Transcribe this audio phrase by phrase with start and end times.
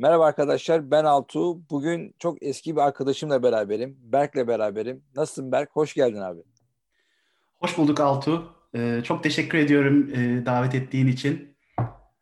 [0.00, 1.70] Merhaba arkadaşlar, ben Altuğ.
[1.70, 3.98] Bugün çok eski bir arkadaşımla beraberim.
[4.02, 5.04] Berk'le beraberim.
[5.16, 5.70] Nasılsın Berk?
[5.72, 6.40] Hoş geldin abi.
[7.58, 8.44] Hoş bulduk Altuğ.
[8.74, 11.56] Ee, çok teşekkür ediyorum e, davet ettiğin için.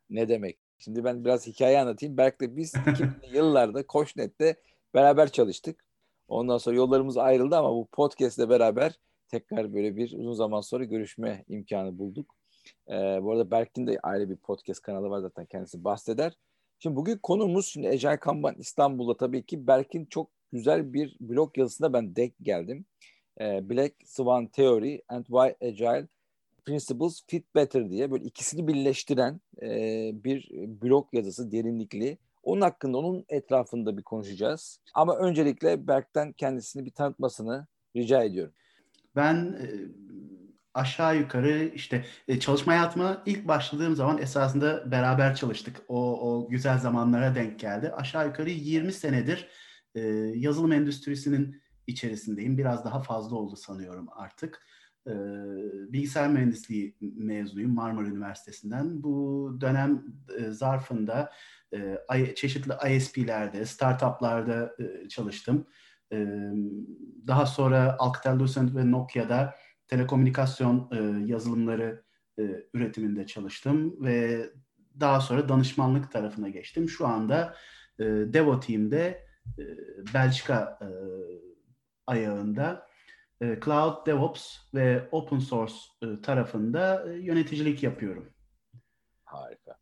[0.09, 0.57] Ne demek?
[0.79, 2.17] Şimdi ben biraz hikaye anlatayım.
[2.17, 4.55] Berk'le biz 2000'li yıllarda Koçnet'te
[4.93, 5.85] beraber çalıştık.
[6.27, 11.45] Ondan sonra yollarımız ayrıldı ama bu podcast'le beraber tekrar böyle bir uzun zaman sonra görüşme
[11.47, 12.35] imkanı bulduk.
[12.89, 16.33] Ee, bu arada Berk'in de ayrı bir podcast kanalı var zaten kendisi bahseder.
[16.79, 21.93] Şimdi bugün konumuz şimdi Ecel Kanban İstanbul'da tabii ki Berk'in çok güzel bir blog yazısında
[21.93, 22.85] ben denk geldim.
[23.41, 26.07] Ee, Black Swan Theory and Why Agile
[26.65, 29.69] Principles Fit Better diye böyle ikisini birleştiren e,
[30.23, 30.49] bir
[30.81, 32.17] blog yazısı derinlikli.
[32.43, 34.79] Onun hakkında, onun etrafında bir konuşacağız.
[34.93, 38.53] Ama öncelikle Berk'ten kendisini bir tanıtmasını rica ediyorum.
[39.15, 39.67] Ben e,
[40.79, 45.81] aşağı yukarı işte e, çalışma hayatıma ilk başladığım zaman esasında beraber çalıştık.
[45.87, 47.91] O, o güzel zamanlara denk geldi.
[47.91, 49.47] Aşağı yukarı 20 senedir
[49.95, 49.99] e,
[50.35, 52.57] yazılım endüstrisinin içerisindeyim.
[52.57, 54.65] Biraz daha fazla oldu sanıyorum artık.
[55.07, 55.13] E,
[55.93, 59.03] bilgisayar mühendisliği mezunuyum Marmara Üniversitesi'nden.
[59.03, 60.03] Bu dönem
[60.39, 61.31] e, zarfında
[61.73, 65.67] e, çeşitli ISP'lerde, startuplarda e, çalıştım.
[66.13, 66.17] E,
[67.27, 69.55] daha sonra Alcatel-Lucent ve Nokia'da
[69.89, 72.03] telekomünikasyon e, yazılımları
[72.39, 74.45] e, üretiminde çalıştım ve
[74.99, 76.89] daha sonra danışmanlık tarafına geçtim.
[76.89, 77.55] Şu anda
[77.99, 79.25] e, Devo Team'de
[79.59, 79.63] e,
[80.13, 80.89] Belçika e,
[82.07, 82.87] ayağında
[83.41, 88.33] e, Cloud DevOps ve Open Source e, tarafında e, yöneticilik yapıyorum.
[89.25, 89.78] Harika.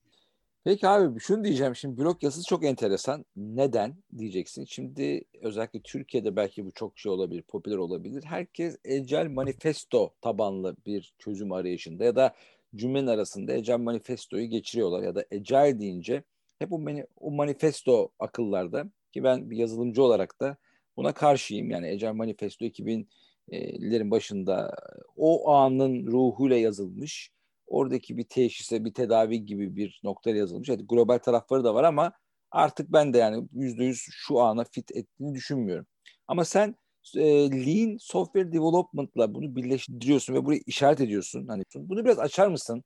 [0.67, 3.25] Peki abi şunu diyeceğim şimdi blog yazısı çok enteresan.
[3.35, 4.65] Neden diyeceksin.
[4.65, 8.23] Şimdi özellikle Türkiye'de belki bu çok şey olabilir, popüler olabilir.
[8.23, 12.35] Herkes Ecel Manifesto tabanlı bir çözüm arayışında ya da
[12.75, 16.23] cümlenin arasında Ecel Manifesto'yu geçiriyorlar ya da Ecel deyince
[16.59, 20.57] hep o, mani, o manifesto akıllarda ki ben bir yazılımcı olarak da
[20.97, 21.69] buna karşıyım.
[21.71, 24.75] Yani Ecel Manifesto 2000'lerin başında
[25.15, 27.36] o anın ruhuyla yazılmış
[27.67, 30.69] oradaki bir teşhise, bir tedavi gibi bir nokta yazılmış.
[30.69, 32.11] Evet, global tarafları da var ama
[32.51, 35.85] artık ben de yani yüzde yüz şu ana fit ettiğini düşünmüyorum.
[36.27, 36.75] Ama sen
[37.15, 41.47] e, Lean Software Development'la bunu birleştiriyorsun ve burayı işaret ediyorsun.
[41.47, 42.83] Hani bunu biraz açar mısın?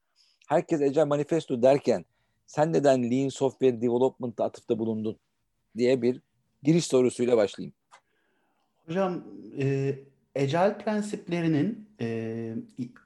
[0.48, 2.06] Herkes Agile Manifesto derken
[2.48, 5.18] sen neden Lean Software Development'a atıfta bulundun
[5.78, 6.22] diye bir
[6.64, 7.74] giriş sorusuyla başlayayım.
[8.86, 9.24] Hocam
[9.60, 9.96] e,
[10.36, 12.56] Agile prensiplerinin e,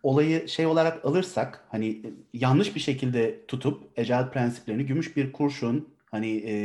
[0.04, 2.02] olayı şey olarak alırsak hani
[2.34, 6.56] yanlış bir şekilde tutup Agile prensiplerini gümüş bir kurşun hani e,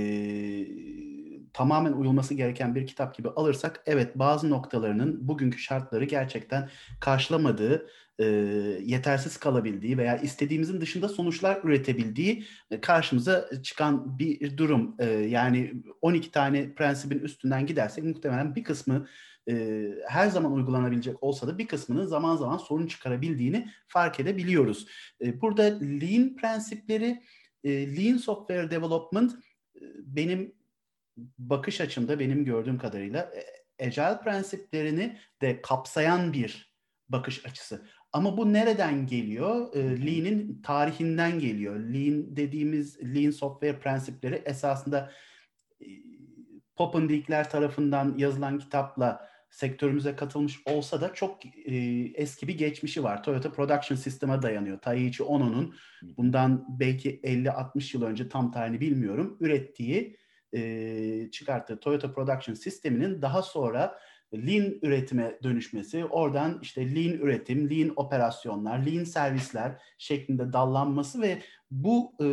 [1.52, 6.68] tamamen uyulması gereken bir kitap gibi alırsak evet bazı noktalarının bugünkü şartları gerçekten
[7.00, 7.86] karşılamadığı,
[8.18, 8.24] e,
[8.84, 14.96] yetersiz kalabildiği veya istediğimizin dışında sonuçlar üretebildiği e, karşımıza çıkan bir durum.
[14.98, 19.06] E, yani 12 tane prensibin üstünden gidersek muhtemelen bir kısmı
[19.50, 24.86] e, her zaman uygulanabilecek olsa da bir kısmının zaman zaman sorun çıkarabildiğini fark edebiliyoruz.
[25.20, 27.22] E, burada Lean prensipleri,
[27.64, 29.32] e, Lean Software Development
[29.76, 30.54] e, benim
[31.38, 36.74] bakış açımda benim gördüğüm kadarıyla e, Agile prensiplerini de kapsayan bir
[37.08, 37.86] bakış açısı.
[38.12, 39.74] Ama bu nereden geliyor?
[39.74, 41.76] E, Lean'in tarihinden geliyor.
[41.76, 45.12] Lean dediğimiz Lean Software prensipleri esasında
[46.76, 51.74] Popendikler tarafından yazılan kitapla sektörümüze katılmış olsa da çok e,
[52.14, 53.22] eski bir geçmişi var.
[53.22, 54.78] Toyota Production System'a dayanıyor.
[54.78, 60.16] Taiichi Ono'nun bundan belki 50-60 yıl önce tam tarihini bilmiyorum ürettiği
[60.54, 63.98] e, çıkarttığı Toyota Production Sistemi'nin daha sonra
[64.34, 72.12] Lean üretime dönüşmesi, oradan işte Lean üretim, Lean operasyonlar, Lean servisler şeklinde dallanması ve bu
[72.20, 72.26] e,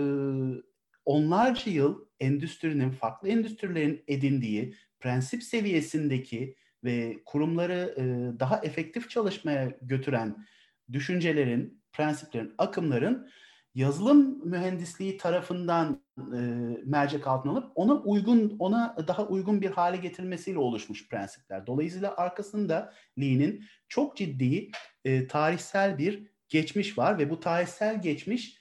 [1.05, 8.03] onlarca yıl endüstrinin, farklı endüstrilerin edindiği prensip seviyesindeki ve kurumları e,
[8.39, 10.47] daha efektif çalışmaya götüren
[10.91, 13.29] düşüncelerin, prensiplerin, akımların
[13.75, 16.39] yazılım mühendisliği tarafından e,
[16.85, 21.67] mercek altına alıp ona uygun, ona daha uygun bir hale getirmesiyle oluşmuş prensipler.
[21.67, 24.71] Dolayısıyla arkasında Lee'nin çok ciddi
[25.05, 28.57] e, tarihsel bir geçmiş var ve bu tarihsel geçmiş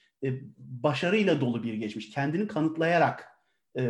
[0.58, 2.11] başarıyla dolu bir geçmiş.
[2.11, 3.29] Kendini kanıtlayarak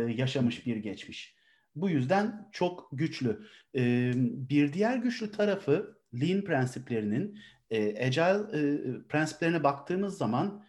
[0.07, 1.36] yaşamış bir geçmiş.
[1.81, 3.47] Bu yüzden çok güçlü.
[3.75, 4.11] E,
[4.49, 7.39] bir diğer güçlü tarafı Lean prensiplerinin
[7.69, 8.79] e, Agile e,
[9.09, 10.65] prensiplerine baktığımız zaman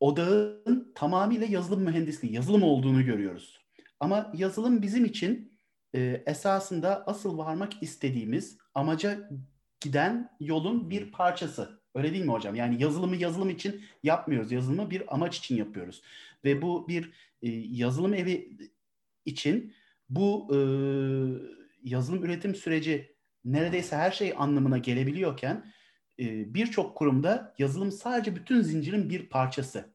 [0.00, 3.60] odağın tamamıyla yazılım mühendisliği, yazılım olduğunu görüyoruz.
[4.00, 5.58] Ama yazılım bizim için
[5.94, 9.30] e, esasında asıl varmak istediğimiz amaca
[9.80, 11.80] giden yolun bir parçası.
[11.94, 12.54] Öyle değil mi hocam?
[12.54, 14.52] Yani yazılımı yazılım için yapmıyoruz.
[14.52, 16.02] Yazılımı bir amaç için yapıyoruz.
[16.44, 17.12] Ve bu bir
[17.42, 18.56] e, yazılım evi
[19.24, 19.74] için
[20.10, 20.58] bu e,
[21.82, 25.72] yazılım üretim süreci neredeyse her şey anlamına gelebiliyorken
[26.20, 29.94] e, birçok kurumda yazılım sadece bütün zincirin bir parçası.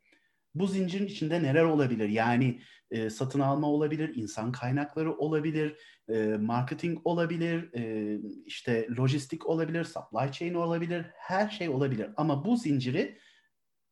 [0.56, 2.09] Bu zincirin içinde neler olabilir?
[2.09, 5.77] Yani e, satın alma olabilir, insan kaynakları olabilir,
[6.09, 12.09] e, marketing olabilir, e, işte lojistik olabilir, supply chain olabilir, her şey olabilir.
[12.17, 13.17] Ama bu zinciri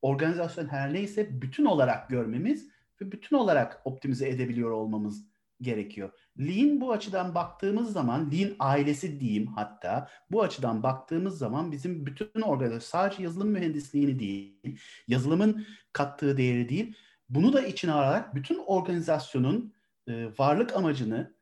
[0.02, 2.70] organizasyon her neyse bütün olarak görmemiz
[3.02, 5.33] ve bütün olarak optimize edebiliyor olmamız
[5.64, 6.10] gerekiyor.
[6.40, 12.42] Lean bu açıdan baktığımız zaman, Lean ailesi diyeyim hatta, bu açıdan baktığımız zaman bizim bütün
[12.42, 16.96] organizasyon sadece yazılım mühendisliğini değil, yazılımın kattığı değeri değil,
[17.30, 19.74] bunu da içine alarak bütün organizasyonun
[20.08, 21.34] e, varlık amacını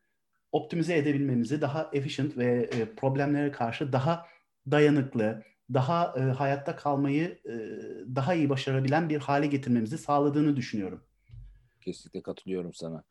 [0.52, 4.26] optimize edebilmemizi, daha efficient ve e, problemlere karşı daha
[4.70, 5.42] dayanıklı,
[5.74, 7.54] daha e, hayatta kalmayı e,
[8.14, 11.00] daha iyi başarabilen bir hale getirmemizi sağladığını düşünüyorum.
[11.80, 13.04] Kesinlikle katılıyorum sana.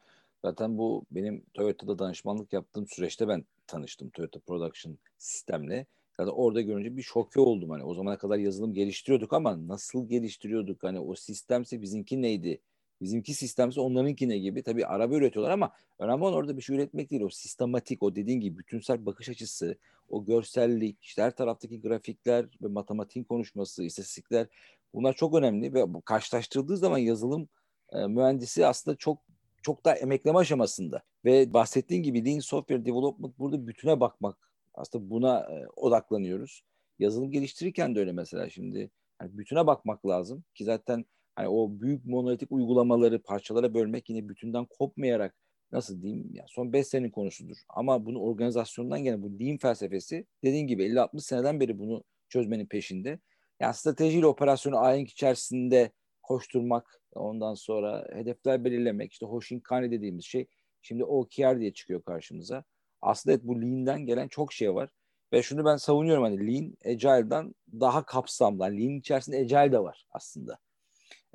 [0.46, 5.86] Zaten bu benim Toyota'da danışmanlık yaptığım süreçte ben tanıştım Toyota Production sistemle.
[6.18, 7.70] Zaten orada görünce bir şoke oldum.
[7.70, 10.84] Hani o zamana kadar yazılım geliştiriyorduk ama nasıl geliştiriyorduk?
[10.84, 12.62] Hani o sistemse bizimki neydi?
[13.02, 14.64] Bizimki sistemse onlarınki ne gibi.
[14.64, 17.22] Tabii araba üretiyorlar ama önemli olan orada bir şey üretmek değil.
[17.22, 19.78] O sistematik, o dediğin gibi bütünsel bakış açısı,
[20.10, 24.48] o görsellik, işte her taraftaki grafikler ve matematiğin konuşması, istatistikler
[24.94, 27.50] bunlar çok önemli ve karşılaştırıldığı zaman yazılım
[27.92, 29.31] e, mühendisi aslında çok
[29.62, 35.40] çok daha emekleme aşamasında ve bahsettiğin gibi Lean Software Development burada bütüne bakmak aslında buna
[35.40, 36.64] e, odaklanıyoruz.
[37.00, 38.92] Yazılım geliştirirken de öyle mesela şimdi
[39.22, 41.06] yani bütüne bakmak lazım ki zaten
[41.36, 45.36] hani o büyük monolitik uygulamaları parçalara bölmek yine bütünden kopmayarak
[45.72, 47.58] nasıl diyeyim ya son 5 senenin konusudur.
[47.70, 53.20] Ama bunu organizasyondan gelen bu Lean felsefesi dediğin gibi 50-60 seneden beri bunu çözmenin peşinde.
[53.60, 55.92] Yani stratejiyle operasyonu ahenk içerisinde
[56.24, 60.48] koşturmak, ondan sonra hedefler belirlemek, işte Hoshinkane dediğimiz şey
[60.82, 62.64] şimdi OKR diye çıkıyor karşımıza.
[63.02, 64.90] Aslında evet, bu Lean'den gelen çok şey var.
[65.34, 68.64] Ve şunu ben savunuyorum hani Lean, Agile'dan daha kapsamlı.
[68.64, 70.60] Yani Lean içerisinde Agile de var aslında.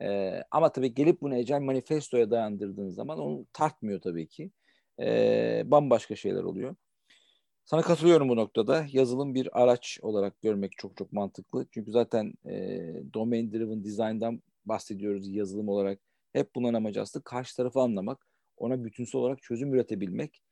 [0.03, 4.51] Ee, ama tabii gelip bunu Agile Manifesto'ya dayandırdığın zaman onu tartmıyor tabii ki.
[5.01, 6.77] Ee, bambaşka şeyler oluyor.
[7.65, 8.87] Sana katılıyorum bu noktada.
[8.93, 11.67] Yazılım bir araç olarak görmek çok çok mantıklı.
[11.71, 12.55] Çünkü zaten e,
[13.15, 16.01] domain driven design'dan bahsediyoruz yazılım olarak.
[16.33, 18.27] Hep bunların amacı aslında karşı tarafı anlamak,
[18.57, 20.43] ona bütünsel olarak çözüm üretebilmek.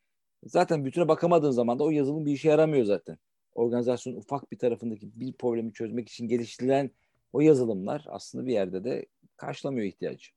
[0.45, 3.19] Zaten bütüne bakamadığın zaman da o yazılım bir işe yaramıyor zaten.
[3.55, 6.91] Organizasyonun ufak bir tarafındaki bir problemi çözmek için geliştirilen
[7.33, 9.07] o yazılımlar aslında bir yerde de
[9.37, 10.31] karşılamıyor ihtiyacı.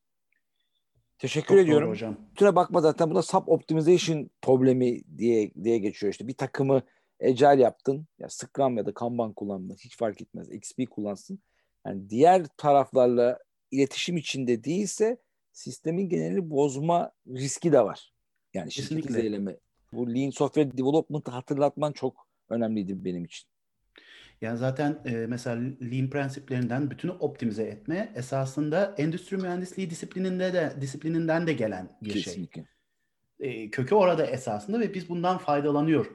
[1.20, 1.90] Teşekkür Çok ediyorum.
[1.90, 2.18] hocam.
[2.32, 6.28] Bütüne bakma zaten buna sub optimization problemi diye diye geçiyor işte.
[6.28, 6.82] Bir takımı
[7.24, 8.08] agile yaptın.
[8.20, 10.52] Ya Scrum ya da Kanban kullanma hiç fark etmez.
[10.52, 11.40] XP kullansın.
[11.86, 13.40] Yani diğer taraflarla
[13.72, 15.18] iletişim içinde değilse
[15.52, 18.14] sistemin genelini bozma riski de var.
[18.54, 19.58] Yani şirket izleme.
[19.94, 23.50] Bu Lean Software Development'ı hatırlatman çok önemliydi benim için.
[24.42, 31.48] Yani zaten e, mesela Lean prensiplerinden bütünü optimize etme esasında endüstri mühendisliği disiplininde de disiplininden
[31.48, 32.24] de gelen bir şey.
[32.24, 32.66] Kesinlikle.
[33.42, 33.64] şey.
[33.64, 36.06] E, kökü orada esasında ve biz bundan faydalanıyor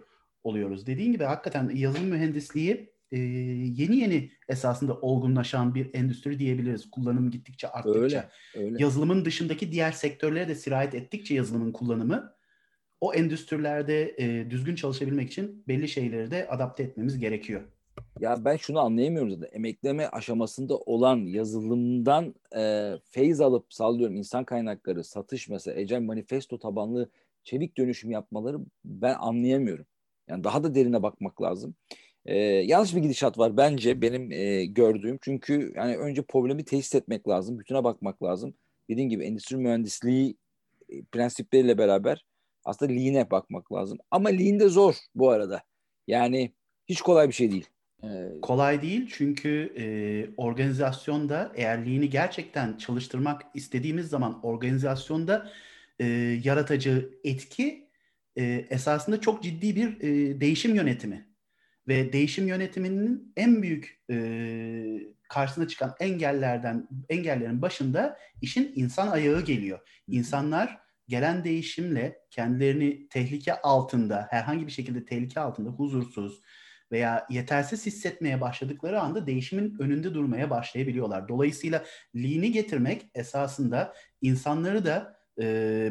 [0.42, 0.86] oluyoruz.
[0.86, 6.90] Dediğin gibi hakikaten yazılım mühendisliği e, yeni yeni esasında olgunlaşan bir endüstri diyebiliriz.
[6.90, 8.00] Kullanım gittikçe arttıkça.
[8.00, 8.82] Öyle, öyle.
[8.82, 12.34] Yazılımın dışındaki diğer sektörlere de sirayet ettikçe yazılımın kullanımı
[13.00, 17.62] o endüstrilerde e, düzgün çalışabilmek için belli şeyleri de adapte etmemiz gerekiyor.
[18.20, 19.48] Ya ben şunu anlayamıyorum zaten.
[19.52, 27.10] Emekleme aşamasında olan yazılımdan e, feyz alıp sallıyorum insan kaynakları, satış mesela Ecel Manifesto tabanlı
[27.44, 29.86] çevik dönüşüm yapmaları ben anlayamıyorum.
[30.28, 31.74] Yani daha da derine bakmak lazım.
[32.26, 35.18] E, yanlış bir gidişat var bence benim e, gördüğüm.
[35.22, 37.58] Çünkü yani önce problemi tesis etmek lazım.
[37.58, 38.54] Bütüne bakmak lazım.
[38.90, 40.36] Dediğim gibi endüstri mühendisliği
[40.88, 42.24] e, prensipleriyle beraber
[42.64, 43.98] aslında Lean'e bakmak lazım.
[44.10, 45.62] Ama Lean de zor bu arada.
[46.06, 46.52] Yani
[46.88, 47.66] hiç kolay bir şey değil.
[48.42, 49.84] Kolay değil çünkü e,
[50.36, 55.50] organizasyonda eğer Lean'i gerçekten çalıştırmak istediğimiz zaman organizasyonda
[55.98, 56.06] e,
[56.44, 57.88] yaratıcı etki
[58.36, 61.31] e, esasında çok ciddi bir e, değişim yönetimi.
[61.88, 64.16] Ve değişim yönetiminin en büyük e,
[65.28, 69.78] karşısına çıkan engellerden engellerin başında işin insan ayağı geliyor.
[70.08, 76.40] İnsanlar gelen değişimle kendilerini tehlike altında, herhangi bir şekilde tehlike altında huzursuz
[76.92, 81.28] veya yetersiz hissetmeye başladıkları anda değişimin önünde durmaya başlayabiliyorlar.
[81.28, 81.84] Dolayısıyla
[82.16, 85.22] lean'i getirmek esasında insanları da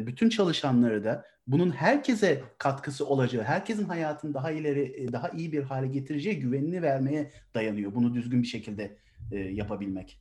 [0.06, 5.86] bütün çalışanları da bunun herkese katkısı olacağı, herkesin hayatını daha ileri, daha iyi bir hale
[5.86, 7.94] getireceği güvenini vermeye dayanıyor.
[7.94, 8.96] Bunu düzgün bir şekilde
[9.32, 10.18] yapabilmek.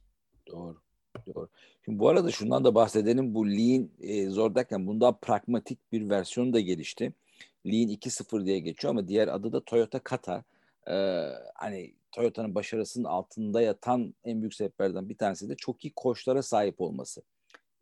[0.47, 0.81] Doğru.
[1.27, 1.49] Doğru.
[1.85, 3.35] Şimdi bu arada şundan da bahsedelim.
[3.35, 7.13] Bu Lean e, zor derken bundan pragmatik bir versiyonu da gelişti.
[7.65, 10.43] Lean 2.0 diye geçiyor ama diğer adı da Toyota Kata.
[10.87, 16.43] Ee, hani Toyota'nın başarısının altında yatan en büyük sebeplerden bir tanesi de çok iyi koçlara
[16.43, 17.21] sahip olması.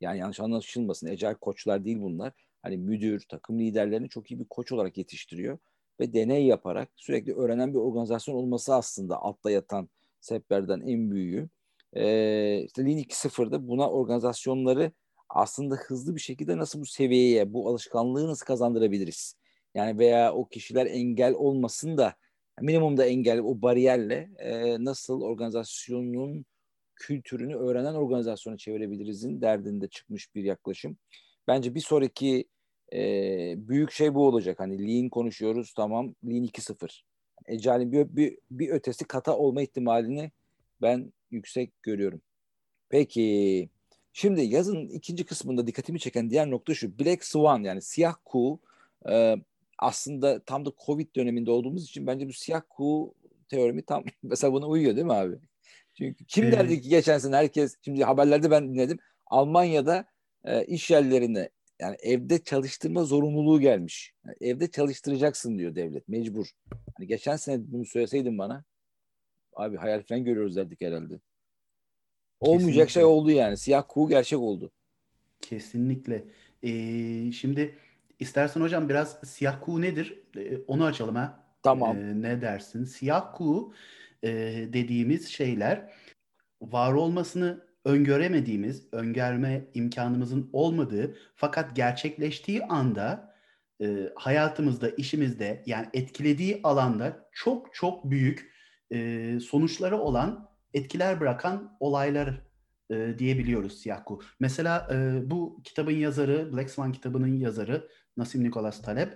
[0.01, 1.07] Yani yanlış anlaşılmasın.
[1.07, 2.33] Ecel koçlar değil bunlar.
[2.61, 5.57] Hani müdür, takım liderlerini çok iyi bir koç olarak yetiştiriyor
[5.99, 9.89] ve deney yaparak sürekli öğrenen bir organizasyon olması aslında altta yatan
[10.21, 11.49] sebeplerden en büyüğü.
[11.93, 14.91] Ee, işte Lean 2.0'da buna organizasyonları
[15.29, 19.35] aslında hızlı bir şekilde nasıl bu seviyeye, bu alışkanlığı nasıl kazandırabiliriz?
[19.75, 22.15] Yani veya o kişiler engel olmasın da
[22.61, 26.45] minimumda engel, o bariyerle e, nasıl organizasyonun
[26.95, 30.97] kültürünü öğrenen organizasyona çevirebilirizin derdinde çıkmış bir yaklaşım.
[31.49, 32.45] Bence bir sonraki
[32.93, 32.99] e,
[33.57, 34.59] büyük şey bu olacak.
[34.59, 37.01] Hani Lean konuşuyoruz tamam Lean 2.0.
[37.45, 40.31] Ecail'in bir, bir, bir ötesi kata olma ihtimalini
[40.81, 42.21] ben yüksek görüyorum.
[42.89, 43.69] Peki
[44.13, 46.99] şimdi yazın ikinci kısmında dikkatimi çeken diğer nokta şu.
[46.99, 48.59] Black Swan yani siyah kuğu
[49.09, 49.35] e,
[49.79, 53.13] aslında tam da Covid döneminde olduğumuz için bence bu siyah kuğu
[53.47, 55.35] teorimi tam mesela buna uyuyor değil mi abi?
[55.97, 56.53] Çünkü kim evet.
[56.53, 60.05] derdi ki geçen sene herkes şimdi haberlerde ben dinledim Almanya'da
[60.49, 64.13] e, iş yerlerine yani evde çalıştırma zorunluluğu gelmiş.
[64.25, 66.47] Yani evde çalıştıracaksın diyor devlet mecbur.
[66.97, 68.63] Hani geçen sene bunu söyleseydin bana
[69.55, 71.19] abi hayal falan görüyoruz derdik herhalde.
[72.39, 72.93] Olmayacak şey Kesinlikle.
[72.93, 73.57] şey oldu yani.
[73.57, 74.71] Siyah kuğu gerçek oldu.
[75.41, 76.23] Kesinlikle.
[76.63, 77.75] Ee, şimdi
[78.19, 80.23] istersen hocam biraz siyah kuğu nedir?
[80.37, 81.43] Ee, onu açalım ha.
[81.63, 81.97] Tamam.
[81.97, 82.83] Ee, ne dersin?
[82.83, 83.73] Siyah kuğu
[84.23, 84.29] e,
[84.73, 85.93] dediğimiz şeyler
[86.61, 93.35] var olmasını öngöremediğimiz, öngörme imkanımızın olmadığı fakat gerçekleştiği anda
[93.81, 98.53] e, hayatımızda, işimizde yani etkilediği alanda çok çok büyük
[98.91, 102.41] e, sonuçları olan etkiler bırakan olaylar
[102.91, 104.21] e, diyebiliyoruz Siyahku.
[104.39, 109.09] Mesela e, bu kitabın yazarı, Black Swan kitabının yazarı Nasim Nicholas Taleb,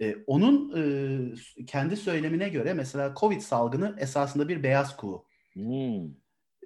[0.00, 5.26] e, onun e, kendi söylemine göre mesela Covid salgını esasında bir beyaz kuğu.
[5.52, 6.08] Hmm.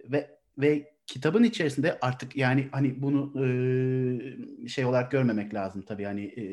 [0.05, 3.33] Ve ve kitabın içerisinde artık yani hani bunu
[4.65, 6.45] e, şey olarak görmemek lazım tabii hani e,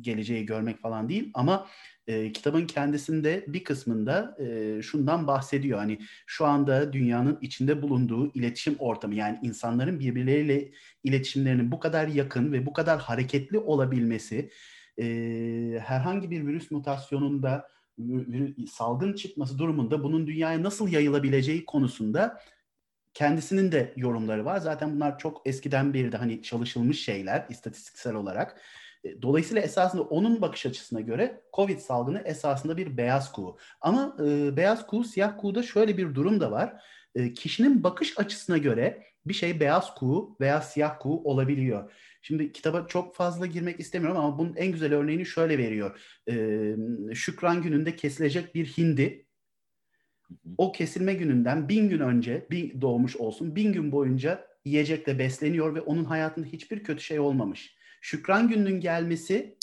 [0.00, 1.66] geleceği görmek falan değil ama
[2.06, 5.78] e, kitabın kendisinde bir kısmında e, şundan bahsediyor.
[5.78, 10.70] Hani şu anda dünyanın içinde bulunduğu iletişim ortamı yani insanların birbirleriyle
[11.04, 14.50] iletişimlerinin bu kadar yakın ve bu kadar hareketli olabilmesi
[14.98, 15.04] e,
[15.84, 17.68] herhangi bir virüs mutasyonunda
[18.70, 22.38] salgın çıkması durumunda bunun dünyaya nasıl yayılabileceği konusunda
[23.14, 24.58] kendisinin de yorumları var.
[24.58, 28.60] Zaten bunlar çok eskiden beri de hani çalışılmış şeyler istatistiksel olarak.
[29.04, 33.58] E, dolayısıyla esasında onun bakış açısına göre Covid salgını esasında bir beyaz kuğu.
[33.80, 36.82] Ama e, beyaz kuğu, siyah kuğuda şöyle bir durum da var.
[37.14, 41.92] E, kişinin bakış açısına göre bir şey beyaz kuğu veya siyah kuğu olabiliyor.
[42.22, 46.00] Şimdi kitaba çok fazla girmek istemiyorum ama bunun en güzel örneğini şöyle veriyor.
[46.30, 49.26] E, Şükran gününde kesilecek bir hindi
[50.58, 55.80] o kesilme gününden bin gün önce bir doğmuş olsun, bin gün boyunca yiyecekle besleniyor ve
[55.80, 57.76] onun hayatında hiçbir kötü şey olmamış.
[58.00, 59.56] Şükran gününün gelmesi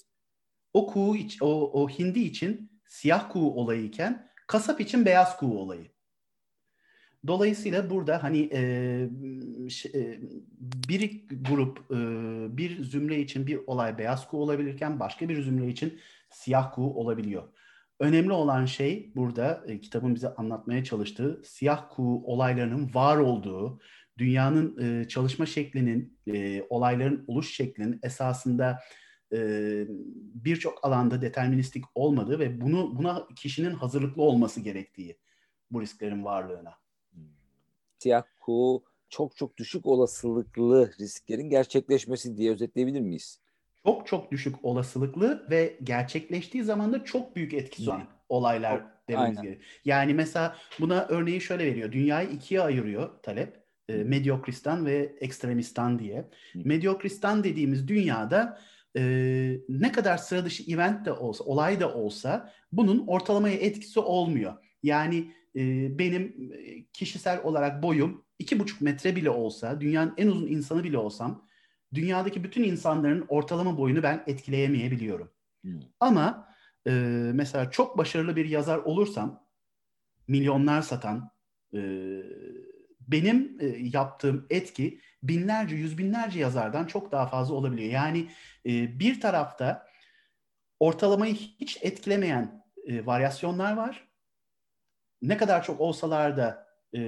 [0.74, 5.60] o kuğu iç, o, o hindi için siyah kuğu olayı iken kasap için beyaz kuğu
[5.60, 5.86] olayı.
[7.28, 8.60] Dolayısıyla burada hani e,
[9.94, 10.20] e,
[10.90, 11.98] bir grup, e,
[12.58, 16.00] bir zümre için bir olay beyaz kuğu olabilirken başka bir zümre için
[16.30, 17.44] siyah kuğu olabiliyor.
[18.00, 23.80] Önemli olan şey burada e, kitabın bize anlatmaya çalıştığı siyah kuğu olaylarının var olduğu,
[24.18, 28.80] dünyanın e, çalışma şeklinin, e, olayların oluş şeklinin esasında
[29.34, 29.38] e,
[30.34, 35.18] birçok alanda deterministik olmadığı ve bunu buna kişinin hazırlıklı olması gerektiği
[35.72, 36.74] bu risklerin varlığına.
[38.00, 43.40] Siyah kuğu çok çok düşük olasılıklı risklerin gerçekleşmesi diye özetleyebilir miyiz?
[43.86, 49.66] Çok çok düşük olasılıklı ve gerçekleştiği zaman da çok büyük etkisi olan olaylar dememiz gerekiyor.
[49.86, 51.92] Yani mesela buna örneği şöyle veriyor.
[51.92, 53.60] Dünyayı ikiye ayırıyor talep.
[53.90, 56.30] E, Medyokristan ve ekstremistan diye.
[56.56, 58.60] Medyokristan dediğimiz dünyada
[58.98, 59.02] e,
[59.70, 64.54] ne kadar sıra dışı event de olsa, olay da olsa bunun ortalamaya etkisi olmuyor.
[64.84, 65.62] Yani e,
[66.00, 66.52] benim
[66.94, 71.49] kişisel olarak boyum iki buçuk metre bile olsa, dünyanın en uzun insanı bile olsam
[71.94, 75.32] dünyadaki bütün insanların ortalama boyunu ben etkileyemeyebiliyorum.
[75.62, 75.80] Hmm.
[76.00, 76.48] Ama
[76.88, 76.92] e,
[77.34, 79.44] mesela çok başarılı bir yazar olursam
[80.28, 81.32] milyonlar satan
[81.74, 81.80] e,
[83.08, 87.92] benim e, yaptığım etki binlerce, yüz binlerce yazardan çok daha fazla olabiliyor.
[87.92, 88.28] Yani
[88.66, 89.88] e, bir tarafta
[90.80, 94.08] ortalamayı hiç etkilemeyen e, varyasyonlar var.
[95.22, 97.02] Ne kadar çok olsalar da e,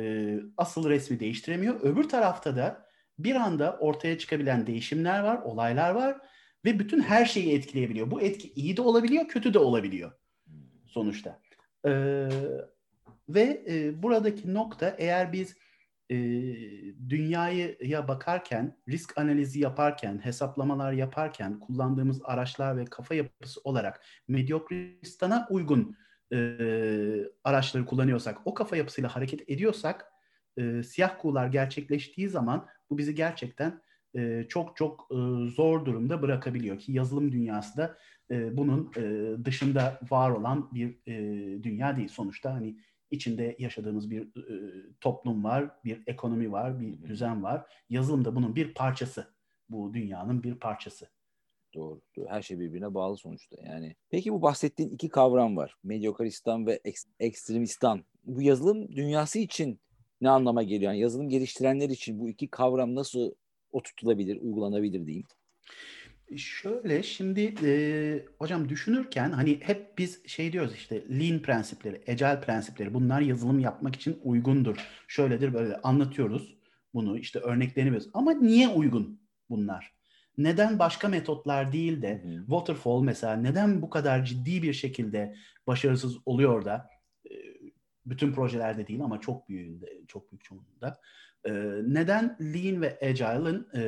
[0.58, 1.82] asıl resmi değiştiremiyor.
[1.82, 2.91] Öbür tarafta da
[3.24, 6.18] bir anda ortaya çıkabilen değişimler var, olaylar var
[6.66, 8.12] ve bütün her şeyi etkileyebiliyor.
[8.12, 10.12] Bu etki iyi de olabiliyor, kötü de olabiliyor
[10.86, 11.40] sonuçta.
[11.86, 12.30] Ee,
[13.30, 15.56] ve e, buradaki nokta eğer biz
[16.10, 16.16] e,
[17.10, 25.98] dünyaya bakarken, risk analizi yaparken, hesaplamalar yaparken kullandığımız araçlar ve kafa yapısı olarak medyokristana uygun
[26.34, 26.38] e,
[27.44, 30.12] araçları kullanıyorsak, o kafa yapısıyla hareket ediyorsak,
[30.58, 33.82] e, siyah kuğular gerçekleştiği zaman bu bizi gerçekten
[34.16, 35.16] e, çok çok e,
[35.50, 37.98] zor durumda bırakabiliyor ki yazılım dünyası da
[38.32, 41.14] e, bunun e, dışında var olan bir e,
[41.64, 42.08] dünya değil.
[42.08, 42.78] Sonuçta hani
[43.12, 47.66] içinde yaşadığımız bir e, toplum var, bir ekonomi var, bir düzen var.
[47.90, 49.34] Yazılım da bunun bir parçası.
[49.70, 51.10] Bu dünyanın bir parçası.
[51.74, 52.02] Doğru.
[52.28, 53.56] Her şey birbirine bağlı sonuçta.
[53.66, 55.76] Yani peki bu bahsettiğin iki kavram var.
[55.84, 58.04] Medyokaristan ve ek- ekstremistan.
[58.24, 59.80] Bu yazılım dünyası için
[60.22, 60.92] ne anlama geliyor?
[60.92, 63.32] Yani yazılım geliştirenler için bu iki kavram nasıl
[63.72, 65.28] oturtulabilir, uygulanabilir diyeyim?
[66.38, 72.94] Şöyle şimdi e, hocam düşünürken hani hep biz şey diyoruz işte lean prensipleri, agile prensipleri
[72.94, 74.78] bunlar yazılım yapmak için uygundur.
[75.08, 76.56] Şöyledir böyle anlatıyoruz
[76.94, 78.12] bunu işte örneklerini veriyoruz.
[78.14, 79.94] Ama niye uygun bunlar?
[80.38, 82.40] Neden başka metotlar değil de Hı-hı.
[82.40, 85.36] waterfall mesela neden bu kadar ciddi bir şekilde
[85.68, 87.01] başarısız oluyor da e,
[88.12, 91.00] bütün projelerde değil ama çok büyüğünde, çok büyük çoğunluğunda
[91.46, 91.52] e,
[91.88, 93.82] neden lean ve agile'ın e,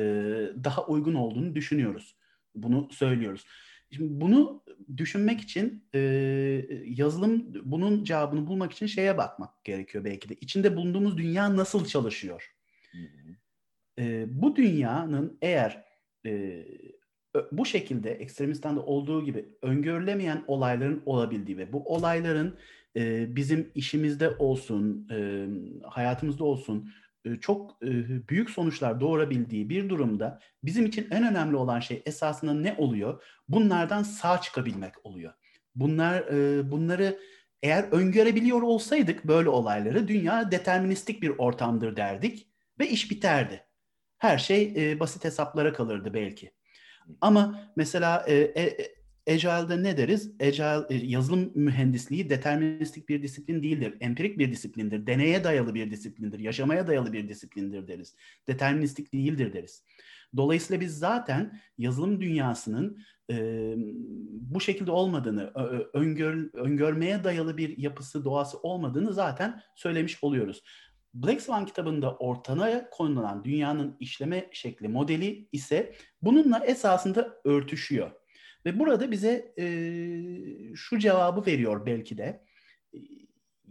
[0.64, 2.16] daha uygun olduğunu düşünüyoruz?
[2.54, 3.44] Bunu söylüyoruz.
[3.90, 4.64] Şimdi bunu
[4.96, 6.00] düşünmek için e,
[6.84, 10.34] yazılım bunun cevabını bulmak için şeye bakmak gerekiyor belki de.
[10.34, 12.54] İçinde bulunduğumuz dünya nasıl çalışıyor?
[13.98, 15.84] E, bu dünyanın eğer
[16.26, 16.64] e,
[17.52, 22.58] bu şekilde ekstremistan olduğu gibi öngörülemeyen olayların olabildiği ve bu olayların
[22.96, 25.46] e, bizim işimizde olsun, e,
[25.88, 26.90] hayatımızda olsun
[27.24, 27.88] e, çok e,
[28.28, 33.22] büyük sonuçlar doğurabildiği bir durumda bizim için en önemli olan şey esasında ne oluyor?
[33.48, 35.32] Bunlardan sağ çıkabilmek oluyor.
[35.74, 37.18] Bunlar e, bunları
[37.62, 43.64] eğer öngörebiliyor olsaydık böyle olayları dünya deterministik bir ortamdır derdik ve iş biterdi.
[44.18, 46.52] Her şey basit hesaplara kalırdı belki.
[47.20, 48.26] Ama mesela
[49.28, 50.32] Agile'de ne deriz?
[50.40, 53.94] Agile e, yazılım mühendisliği deterministik bir disiplin değildir.
[54.00, 55.06] Empirik bir disiplindir.
[55.06, 56.38] Deneye dayalı bir disiplindir.
[56.38, 58.16] Yaşamaya dayalı bir disiplindir deriz.
[58.48, 59.82] Deterministik değildir deriz.
[60.36, 62.98] Dolayısıyla biz zaten yazılım dünyasının
[63.30, 63.74] e,
[64.30, 65.52] bu şekilde olmadığını,
[65.92, 70.62] öngör, öngörmeye dayalı bir yapısı, doğası olmadığını zaten söylemiş oluyoruz.
[71.14, 78.10] Black Swan kitabında ortaya konulan dünyanın işleme şekli modeli ise bununla esasında örtüşüyor.
[78.66, 79.66] Ve burada bize e,
[80.74, 82.44] şu cevabı veriyor belki de.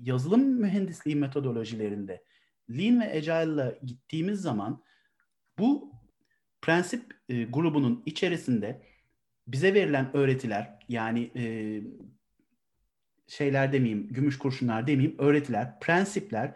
[0.02, 2.24] Yazılım mühendisliği metodolojilerinde
[2.70, 4.84] Lean ve Agile'la gittiğimiz zaman
[5.60, 5.92] bu
[6.62, 8.82] prensip e, grubunun içerisinde
[9.48, 11.44] bize verilen öğretiler yani e,
[13.28, 16.54] şeyler demeyeyim, gümüş kurşunlar demeyeyim, öğretiler, prensipler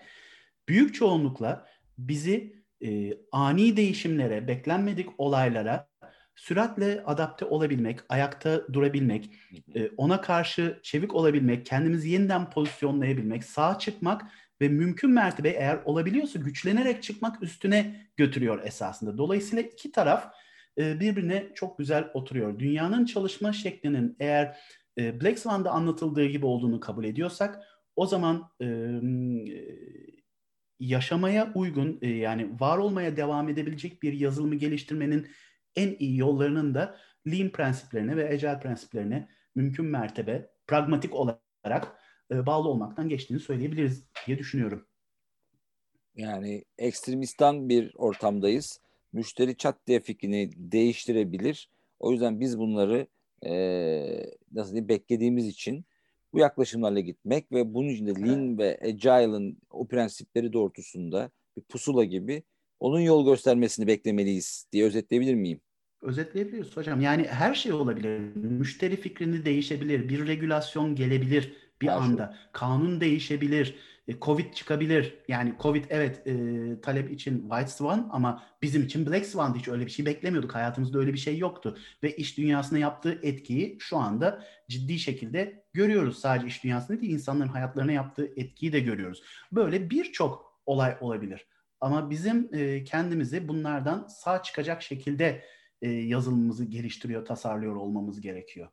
[0.70, 5.90] büyük çoğunlukla bizi e, ani değişimlere, beklenmedik olaylara
[6.38, 9.30] süratle adapte olabilmek, ayakta durabilmek,
[9.76, 14.22] e, ona karşı çevik olabilmek, kendimizi yeniden pozisyonlayabilmek, sağ çıkmak
[14.62, 19.18] ve mümkün mertebe eğer olabiliyorsa güçlenerek çıkmak üstüne götürüyor esasında.
[19.18, 20.34] Dolayısıyla iki taraf
[20.78, 22.60] e, birbirine çok güzel oturuyor.
[22.60, 24.58] Dünyanın çalışma şeklinin eğer
[24.98, 27.64] e, Black Swan'da anlatıldığı gibi olduğunu kabul ediyorsak
[27.96, 28.50] o zaman
[30.80, 35.28] yaşamaya uygun yani var olmaya devam edebilecek bir yazılımı geliştirmenin
[35.78, 41.96] en iyi yollarının da Lean prensiplerine ve Agile prensiplerine mümkün mertebe pragmatik olarak
[42.32, 44.88] e, bağlı olmaktan geçtiğini söyleyebiliriz diye düşünüyorum.
[46.16, 48.80] Yani ekstremistan bir ortamdayız.
[49.14, 51.70] Müşteri çat diye fikrini değiştirebilir.
[52.00, 53.08] O yüzden biz bunları
[53.46, 53.52] e,
[54.52, 55.86] nasıl diyeyim beklediğimiz için
[56.34, 62.04] bu yaklaşımlarla gitmek ve bunun için de Lean ve Agile'ın o prensipleri doğrultusunda bir pusula
[62.04, 62.44] gibi
[62.80, 65.62] onun yol göstermesini beklemeliyiz diye özetleyebilir miyim?
[66.08, 67.02] Özetleyebiliriz hocam.
[67.02, 68.20] Yani her şey olabilir.
[68.36, 70.10] Müşteri fikrini değişebilir.
[70.10, 72.26] Bir regülasyon gelebilir bir her anda.
[72.28, 72.52] Şey.
[72.52, 73.76] Kanun değişebilir.
[74.08, 75.14] E, Covid çıkabilir.
[75.28, 76.34] Yani Covid evet e,
[76.82, 79.58] talep için White Swan ama bizim için Black Swan'dı.
[79.58, 80.56] Hiç öyle bir şey beklemiyorduk.
[80.56, 81.78] Hayatımızda öyle bir şey yoktu.
[82.04, 86.20] Ve iş dünyasına yaptığı etkiyi şu anda ciddi şekilde görüyoruz.
[86.20, 89.24] Sadece iş dünyasında değil, insanların hayatlarına yaptığı etkiyi de görüyoruz.
[89.52, 91.46] Böyle birçok olay olabilir.
[91.82, 95.44] Ama bizim e, kendimizi bunlardan sağ çıkacak şekilde
[95.82, 98.68] e, yazılımımızı geliştiriyor, tasarlıyor olmamız gerekiyor.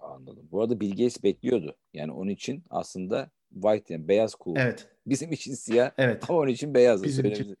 [0.00, 0.48] Anladım.
[0.50, 1.76] Bu arada Bill Gates bekliyordu.
[1.92, 4.56] Yani onun için aslında white yani beyaz cool.
[4.56, 4.88] Evet.
[5.06, 6.30] Bizim için siyah evet.
[6.30, 7.02] ama onun için beyaz.
[7.02, 7.56] Bizim için.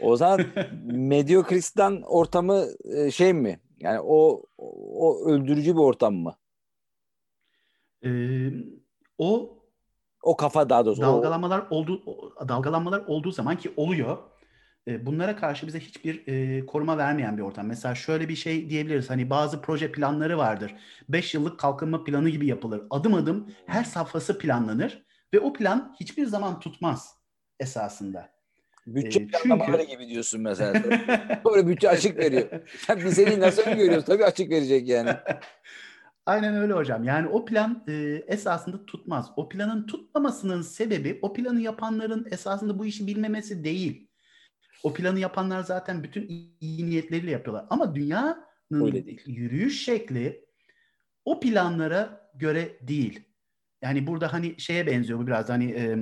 [0.00, 0.40] O zaman
[0.84, 3.60] Mediokristan ortamı e, şey mi?
[3.80, 6.34] Yani o o öldürücü bir ortam mı?
[8.04, 8.50] Ee,
[9.18, 9.58] o
[10.22, 11.02] o kafa daha doğrusu.
[11.02, 11.76] Dalgalanmalar o...
[11.76, 12.02] olduğu
[12.48, 14.18] dalgalanmalar olduğu zaman ki oluyor.
[14.86, 17.66] Bunlara karşı bize hiçbir e, koruma vermeyen bir ortam.
[17.66, 19.10] Mesela şöyle bir şey diyebiliriz.
[19.10, 20.74] Hani bazı proje planları vardır.
[21.08, 22.82] 5 yıllık kalkınma planı gibi yapılır.
[22.90, 25.02] Adım adım her safhası planlanır
[25.34, 27.14] ve o plan hiçbir zaman tutmaz
[27.60, 28.30] esasında.
[28.86, 29.82] Bütçe e, çünkü...
[29.90, 30.82] gibi diyorsun mesela.
[31.44, 32.48] Böyle bütçe açık veriyor.
[32.86, 34.06] Sen bize nasıl görüyorsun?
[34.06, 35.10] Tabii açık verecek yani.
[36.26, 37.04] Aynen öyle hocam.
[37.04, 39.30] Yani o plan e, esasında tutmaz.
[39.36, 44.09] O planın tutmamasının sebebi o planı yapanların esasında bu işi bilmemesi değil.
[44.82, 46.28] O planı yapanlar zaten bütün
[46.60, 47.66] iyi niyetleriyle yapıyorlar.
[47.70, 48.44] Ama dünyanın
[49.26, 50.44] yürüyüş şekli
[51.24, 53.24] o planlara göre değil.
[53.82, 55.96] Yani burada hani şeye benziyor bu biraz hani e,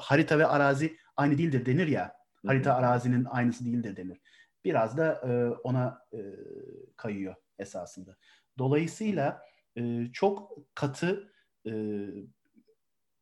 [0.00, 2.12] harita ve arazi aynı değildir denir ya.
[2.46, 4.20] Harita arazinin aynısı değildir denir.
[4.64, 6.18] Biraz da e, ona e,
[6.96, 8.16] kayıyor esasında.
[8.58, 9.42] Dolayısıyla
[9.76, 11.32] e, çok katı
[11.66, 11.72] e,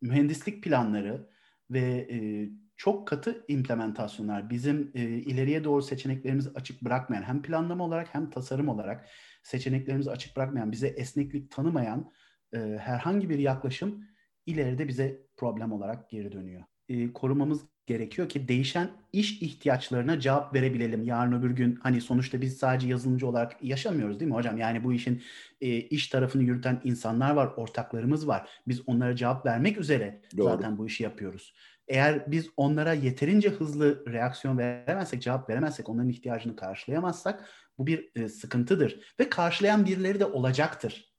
[0.01, 1.31] mühendislik planları
[1.71, 8.14] ve e, çok katı implementasyonlar bizim e, ileriye doğru seçeneklerimizi açık bırakmayan hem planlama olarak
[8.14, 9.09] hem tasarım olarak
[9.43, 12.11] seçeneklerimizi açık bırakmayan bize esneklik tanımayan
[12.53, 14.05] e, herhangi bir yaklaşım
[14.47, 16.62] ileride bize problem olarak geri dönüyor.
[16.88, 21.05] E, korumamız gerekiyor ki değişen iş ihtiyaçlarına cevap verebilelim.
[21.05, 24.59] Yarın öbür gün hani sonuçta biz sadece yazılımcı olarak yaşamıyoruz değil mi hocam?
[24.59, 25.23] Yani bu işin
[25.61, 28.49] e, iş tarafını yürüten insanlar var, ortaklarımız var.
[28.69, 30.49] Biz onlara cevap vermek üzere Doğru.
[30.49, 31.55] zaten bu işi yapıyoruz.
[31.88, 37.48] Eğer biz onlara yeterince hızlı reaksiyon veremezsek, cevap veremezsek, onların ihtiyacını karşılayamazsak
[37.79, 39.14] bu bir e, sıkıntıdır.
[39.20, 41.12] Ve karşılayan birileri de olacaktır.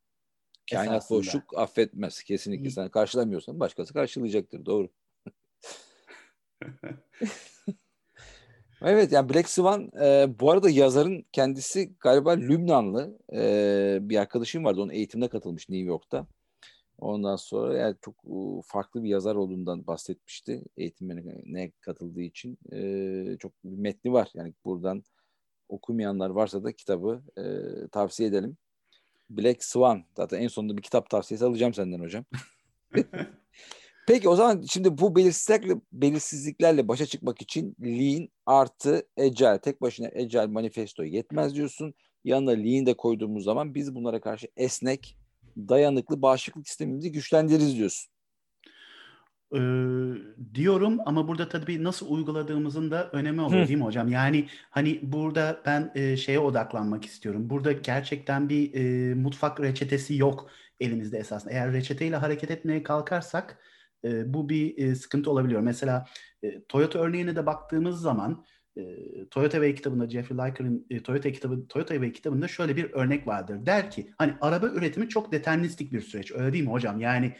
[0.71, 2.69] Kainat boşluk affetmez kesinlikle.
[2.69, 4.65] Sen karşılamıyorsan başkası karşılayacaktır.
[4.65, 4.89] Doğru.
[8.81, 14.81] evet yani Black Swan e, bu arada yazarın kendisi galiba Lübnanlı e, bir arkadaşım vardı.
[14.81, 16.27] Onun eğitimine katılmış New York'ta.
[17.01, 18.15] Ondan sonra yani çok
[18.65, 22.57] farklı bir yazar olduğundan bahsetmişti eğitimine katıldığı için.
[22.71, 24.29] E, çok bir metni var.
[24.33, 25.03] Yani buradan
[25.69, 27.43] okumayanlar varsa da kitabı e,
[27.87, 28.57] tavsiye edelim.
[29.29, 30.03] Black Swan.
[30.17, 32.25] Zaten en sonunda bir kitap tavsiyesi alacağım senden hocam.
[34.07, 40.07] Peki o zaman şimdi bu belirsizliklerle, belirsizliklerle başa çıkmak için Lean artı Agile, tek başına
[40.07, 41.93] Agile manifesto yetmez diyorsun.
[42.23, 45.17] Yanına Lean de koyduğumuz zaman biz bunlara karşı esnek,
[45.57, 48.11] dayanıklı bağışıklık sistemimizi güçlendiririz diyorsun.
[49.55, 49.59] Ee,
[50.53, 53.67] diyorum ama burada tabii nasıl uyguladığımızın da önemi oluyor Hı.
[53.67, 54.07] değil mi hocam?
[54.07, 57.49] Yani hani burada ben e, şeye odaklanmak istiyorum.
[57.49, 61.53] Burada gerçekten bir e, mutfak reçetesi yok elimizde esasında.
[61.53, 63.57] Eğer reçeteyle hareket etmeye kalkarsak
[64.03, 65.61] e, bu bir e, sıkıntı olabiliyor.
[65.61, 66.05] Mesela
[66.43, 68.45] e, Toyota örneğine de baktığımız zaman
[68.77, 68.83] e,
[69.31, 73.65] Toyota Way kitabında Jeffrey Liker'ın e, Toyota kitabı Toyota Way kitabında şöyle bir örnek vardır.
[73.65, 76.31] Der ki hani araba üretimi çok deterministik bir süreç.
[76.31, 77.01] Öyle değil mi hocam?
[77.01, 77.35] Yani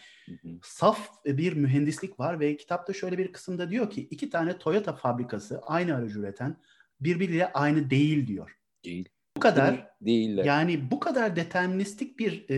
[0.64, 5.60] saf bir mühendislik var ve kitapta şöyle bir kısımda diyor ki iki tane Toyota fabrikası
[5.62, 6.58] aynı aracı üreten
[7.02, 8.56] birbiriyle aynı değil diyor.
[8.86, 9.10] Değil.
[9.38, 10.46] Bu kadar değiller.
[10.46, 12.58] Yani bu kadar deterministik bir e,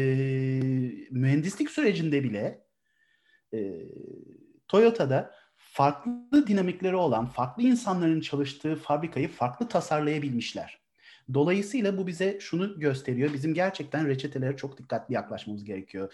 [1.12, 2.65] mühendislik sürecinde bile
[3.53, 3.60] e,
[4.67, 5.40] Toyota'da
[5.71, 10.81] farklı dinamikleri olan, farklı insanların çalıştığı fabrikayı farklı tasarlayabilmişler.
[11.34, 13.34] Dolayısıyla bu bize şunu gösteriyor.
[13.34, 16.13] Bizim gerçekten reçetelere çok dikkatli yaklaşmamız gerekiyor.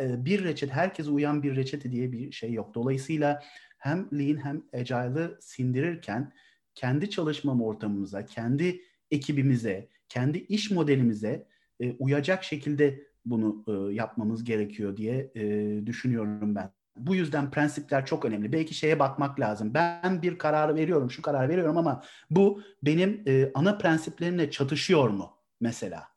[0.00, 2.74] Bir reçete, herkese uyan bir reçete diye bir şey yok.
[2.74, 3.42] Dolayısıyla
[3.78, 6.32] hem Lean hem Agile'ı sindirirken
[6.74, 11.46] kendi çalışma ortamımıza, kendi ekibimize, kendi iş modelimize
[11.80, 16.70] e, uyacak şekilde bunu e, yapmamız gerekiyor diye e, düşünüyorum ben.
[16.96, 18.52] Bu yüzden prensipler çok önemli.
[18.52, 19.74] Belki şeye bakmak lazım.
[19.74, 25.36] Ben bir karar veriyorum, şu karar veriyorum ama bu benim e, ana prensiplerimle çatışıyor mu
[25.60, 26.08] mesela?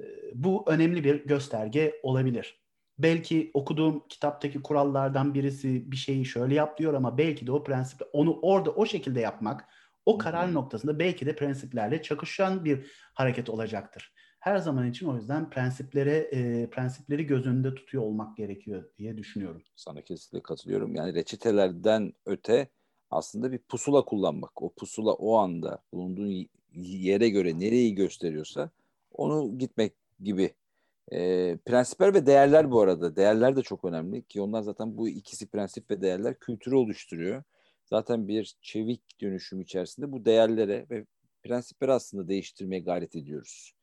[0.00, 2.60] E, bu önemli bir gösterge olabilir.
[2.98, 8.00] Belki okuduğum kitaptaki kurallardan birisi bir şeyi şöyle yap diyor ama belki de o prensip
[8.12, 9.64] onu orada o şekilde yapmak
[10.06, 14.12] o karar noktasında belki de prensiplerle çakışan bir hareket olacaktır
[14.46, 19.62] her zaman için o yüzden prensiplere e, prensipleri göz önünde tutuyor olmak gerekiyor diye düşünüyorum.
[19.76, 20.94] Sana kesinlikle katılıyorum.
[20.94, 22.68] Yani reçetelerden öte
[23.10, 24.62] aslında bir pusula kullanmak.
[24.62, 28.70] O pusula o anda bulunduğun yere göre nereyi gösteriyorsa
[29.12, 30.54] onu gitmek gibi.
[31.12, 31.18] E,
[31.56, 33.16] prensipler ve değerler bu arada.
[33.16, 37.42] Değerler de çok önemli ki onlar zaten bu ikisi prensip ve değerler kültürü oluşturuyor.
[37.84, 41.06] Zaten bir çevik dönüşüm içerisinde bu değerlere ve
[41.42, 43.75] prensipleri aslında değiştirmeye gayret ediyoruz.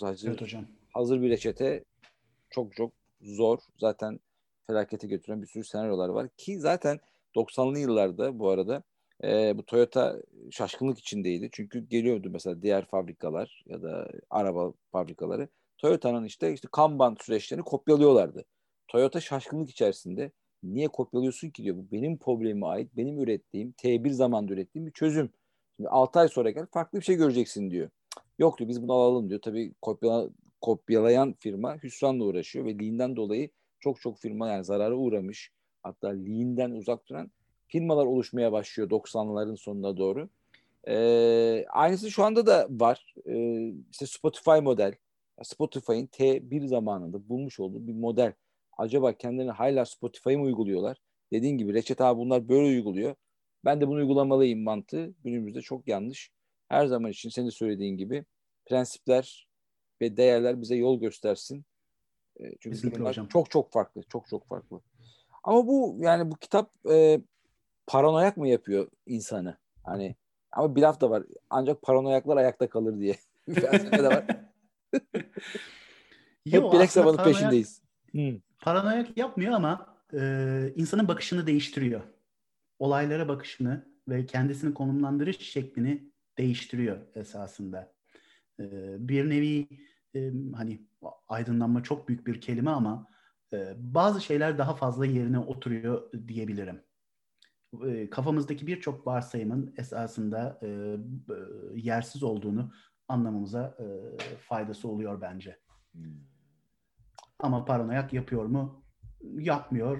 [0.00, 0.64] Hazır, evet hocam.
[0.92, 1.84] Hazır bir reçete
[2.50, 3.58] çok çok zor.
[3.78, 4.20] Zaten
[4.66, 6.28] felakete götüren bir sürü senaryolar var.
[6.36, 7.00] Ki zaten
[7.36, 8.82] 90'lı yıllarda bu arada
[9.24, 10.16] E, bu Toyota
[10.50, 11.48] şaşkınlık içindeydi.
[11.52, 15.48] Çünkü geliyordu mesela diğer fabrikalar ya da araba fabrikaları.
[15.78, 18.44] Toyota'nın işte işte Kanban süreçlerini kopyalıyorlardı.
[18.88, 21.76] Toyota şaşkınlık içerisinde niye kopyalıyorsun ki diyor.
[21.76, 25.30] Bu benim problemime ait, benim ürettiğim, T1 zamanda ürettiğim bir çözüm.
[25.76, 27.90] Şimdi 6 ay sonra gel farklı bir şey göreceksin diyor.
[28.40, 29.40] Yok diyor biz bunu alalım diyor.
[29.40, 30.28] Tabii kopyala,
[30.60, 33.50] kopyalayan firma hüsranla uğraşıyor ve Lean'den dolayı
[33.80, 35.50] çok çok firma yani zarara uğramış.
[35.82, 37.30] Hatta Lean'den uzak duran
[37.68, 40.28] firmalar oluşmaya başlıyor 90'ların sonuna doğru.
[40.88, 43.14] Ee, aynısı şu anda da var.
[43.26, 44.94] Ee, işte Spotify model.
[45.42, 48.32] Spotify'ın T1 zamanında bulmuş olduğu bir model.
[48.78, 50.96] Acaba kendilerini hala Spotify'ı mı uyguluyorlar?
[51.32, 53.14] Dediğin gibi Reçet abi bunlar böyle uyguluyor.
[53.64, 56.30] Ben de bunu uygulamalıyım mantığı günümüzde çok yanlış.
[56.70, 58.24] Her zaman için senin söylediğin gibi
[58.66, 59.48] prensipler
[60.00, 61.64] ve değerler bize yol göstersin.
[62.38, 63.26] Çünkü Kesinlikle hocam.
[63.26, 64.80] çok çok farklı, çok çok farklı.
[65.44, 67.20] Ama bu yani bu kitap e,
[67.86, 69.56] paranoyak mı yapıyor insanı?
[69.84, 70.16] Hani
[70.52, 71.22] ama bir laf da var.
[71.50, 73.16] Ancak paranoyaklar ayakta kalır diye.
[73.54, 74.24] Felsefe de var.
[76.50, 77.82] Hep bilek sabanın paranoyak, peşindeyiz.
[78.10, 78.40] Hmm.
[78.58, 82.00] Paranoyak yapmıyor ama e, insanın bakışını değiştiriyor.
[82.78, 86.09] Olaylara bakışını ve kendisini konumlandırış şeklini
[86.40, 87.92] değiştiriyor esasında.
[88.60, 88.64] E,
[89.08, 89.68] bir nevi
[90.14, 90.86] e, hani
[91.28, 93.06] aydınlanma çok büyük bir kelime ama
[93.52, 96.82] e, bazı şeyler daha fazla yerine oturuyor diyebilirim.
[97.86, 100.96] E, kafamızdaki birçok varsayımın esasında e,
[101.74, 102.72] yersiz olduğunu
[103.08, 103.86] anlamamıza e,
[104.36, 105.58] faydası oluyor bence.
[105.92, 106.02] Hmm.
[107.38, 108.84] Ama paranoyak yapıyor mu?
[109.38, 109.98] Yapmıyor.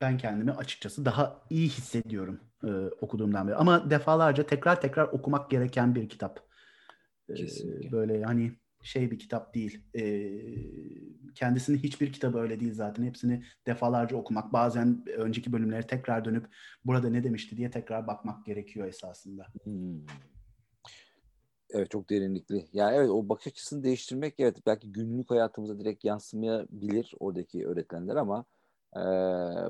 [0.00, 3.56] Ben kendimi açıkçası daha iyi hissediyorum e, okuduğumdan beri.
[3.56, 6.40] Ama defalarca tekrar tekrar okumak gereken bir kitap.
[7.28, 7.34] E,
[7.92, 9.80] böyle hani şey bir kitap değil.
[9.94, 10.32] E,
[11.34, 13.04] kendisinin hiçbir kitabı öyle değil zaten.
[13.04, 16.46] Hepsini defalarca okumak, bazen önceki bölümleri tekrar dönüp
[16.84, 19.46] burada ne demişti diye tekrar bakmak gerekiyor esasında.
[19.64, 20.00] Hmm.
[21.70, 22.66] Evet çok derinlikli.
[22.72, 28.44] Yani evet o bakış açısını değiştirmek evet belki günlük hayatımıza direkt yansımayabilir oradaki öğretmenler ama
[28.96, 29.00] e,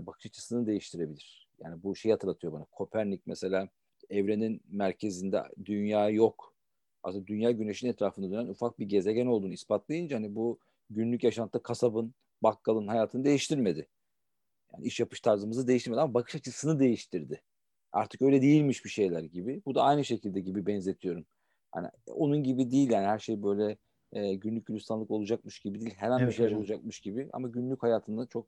[0.06, 1.43] bakış açısını değiştirebilir.
[1.60, 2.64] Yani bu şeyi hatırlatıyor bana.
[2.64, 3.68] Kopernik mesela
[4.10, 6.54] evrenin merkezinde dünya yok.
[7.02, 10.58] Aslında dünya güneşin etrafında dönen ufak bir gezegen olduğunu ispatlayınca hani bu
[10.90, 13.88] günlük yaşantıda kasabın, bakkalın hayatını değiştirmedi.
[14.72, 17.42] Yani iş yapış tarzımızı değiştirmedi ama bakış açısını değiştirdi.
[17.92, 19.62] Artık öyle değilmiş bir şeyler gibi.
[19.66, 21.26] Bu da aynı şekilde gibi benzetiyorum.
[21.70, 23.76] Hani onun gibi değil yani her şey böyle
[24.12, 25.94] e, günlük gülistanlık olacakmış gibi değil.
[25.96, 26.60] Hemen evet, bir şeyler hocam.
[26.60, 27.28] olacakmış gibi.
[27.32, 28.46] Ama günlük hayatında çok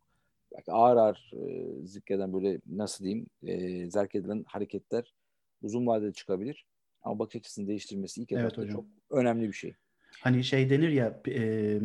[0.55, 5.15] belki ağır ağır e, zikreden böyle nasıl diyeyim e, zerk edilen hareketler
[5.63, 6.67] uzun vadede çıkabilir.
[7.03, 9.75] Ama bakış açısını değiştirmesi ilk etapta evet, çok önemli bir şey.
[10.21, 11.81] Hani şey denir ya e,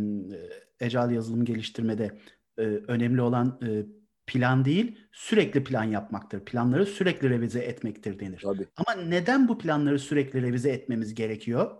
[0.80, 2.17] Ecal yazılım geliştirmede
[2.58, 3.86] e, önemli olan e,
[4.28, 6.45] plan değil, sürekli plan yapmaktır.
[6.45, 8.39] Planları sürekli revize etmektir denir.
[8.43, 8.67] Tabii.
[8.78, 11.78] Ama neden bu planları sürekli revize etmemiz gerekiyor?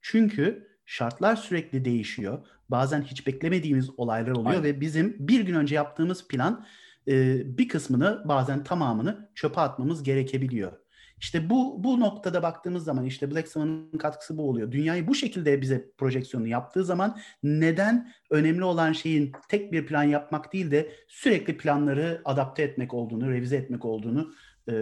[0.00, 2.46] Çünkü şartlar sürekli değişiyor.
[2.68, 4.64] Bazen hiç beklemediğimiz olaylar oluyor Aynen.
[4.64, 6.66] ve bizim bir gün önce yaptığımız plan
[7.08, 10.72] e, bir kısmını bazen tamamını çöpe atmamız gerekebiliyor.
[11.18, 14.72] İşte bu bu noktada baktığımız zaman işte Black Swan'ın katkısı bu oluyor.
[14.72, 20.52] Dünyayı bu şekilde bize projeksiyonu yaptığı zaman neden önemli olan şeyin tek bir plan yapmak
[20.52, 24.32] değil de sürekli planları adapte etmek olduğunu, revize etmek olduğunu
[24.68, 24.72] e,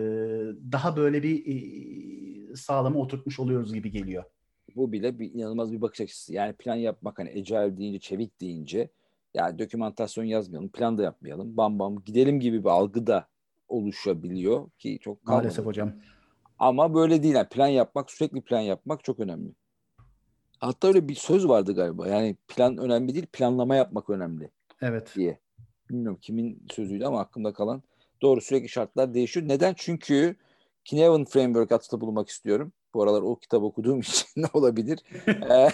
[0.73, 4.25] daha böyle bir e, sağlama oturtmuş oluyoruz gibi geliyor.
[4.77, 6.33] Bu bile bir inanılmaz bir bakış açısı.
[6.33, 8.89] Yani plan yapmak hani agile deyince, çevik deyince
[9.35, 11.57] yani dokümantasyon yazmayalım, plan da yapmayalım.
[11.57, 13.29] Bam bam gidelim gibi bir algı da
[13.69, 15.43] oluşabiliyor ki çok kalmadı.
[15.43, 15.93] Maalesef hocam.
[16.59, 17.35] Ama böyle değil.
[17.35, 19.55] Yani plan yapmak, sürekli plan yapmak çok önemli.
[20.59, 22.09] Hatta öyle bir söz vardı galiba.
[22.09, 24.51] Yani plan önemli değil, planlama yapmak önemli.
[24.83, 25.13] Evet.
[25.17, 25.39] Diye.
[25.91, 27.83] Bilmiyorum kimin sözüydü ama aklımda kalan.
[28.23, 29.49] Doğru sürekli şartlar değişiyor.
[29.49, 29.75] Neden?
[29.77, 30.37] Çünkü
[30.85, 32.73] Kinevan Framework atıfta bulunmak istiyorum.
[32.95, 34.99] Bu aralar o kitap okuduğum için ne olabilir?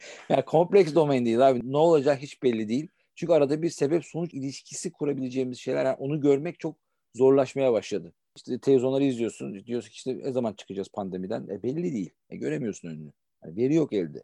[0.28, 1.72] Yani kompleks domain değil abi.
[1.72, 2.88] Ne olacak hiç belli değil.
[3.14, 5.84] Çünkü arada bir sebep sonuç ilişkisi kurabileceğimiz şeyler.
[5.84, 6.76] Yani onu görmek çok
[7.14, 8.12] zorlaşmaya başladı.
[8.36, 9.66] İşte televizyonları izliyorsun.
[9.66, 11.48] Diyorsun ki işte ne zaman çıkacağız pandemiden?
[11.48, 12.10] E belli değil.
[12.30, 13.12] E göremiyorsun önünü.
[13.44, 14.22] Yani veri yok elde.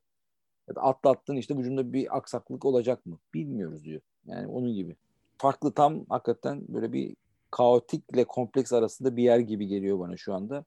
[0.69, 3.19] Ya da atlattın işte vücudunda bir aksaklık olacak mı?
[3.35, 4.01] Bilmiyoruz diyor.
[4.27, 4.97] Yani onun gibi.
[5.39, 7.17] Farklı tam hakikaten böyle bir
[7.51, 10.65] kaotikle kompleks arasında bir yer gibi geliyor bana şu anda.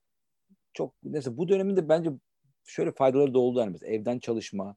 [0.74, 2.12] Çok neyse bu dönemin de bence
[2.66, 4.76] şöyle faydaları da oldu yani mesela evden çalışma,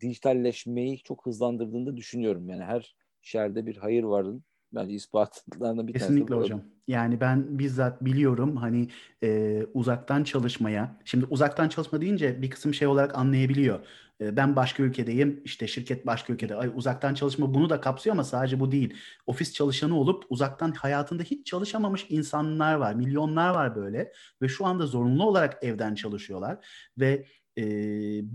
[0.00, 2.48] dijitalleşmeyi çok hızlandırdığını düşünüyorum.
[2.48, 6.08] Yani her şerde bir hayır varın Bence ispatlarından bir tanesi.
[6.08, 6.62] Kesinlikle hocam.
[6.88, 8.88] Yani ben bizzat biliyorum hani
[9.22, 10.96] e, uzaktan çalışmaya.
[11.04, 13.80] Şimdi uzaktan çalışma deyince bir kısım şey olarak anlayabiliyor.
[14.20, 15.40] E, ben başka ülkedeyim.
[15.44, 16.54] işte şirket başka ülkede.
[16.54, 18.94] Ay, uzaktan çalışma bunu da kapsıyor ama sadece bu değil.
[19.26, 22.94] Ofis çalışanı olup uzaktan hayatında hiç çalışamamış insanlar var.
[22.94, 24.12] Milyonlar var böyle.
[24.42, 26.66] Ve şu anda zorunlu olarak evden çalışıyorlar.
[26.98, 27.26] Ve
[27.58, 27.64] e,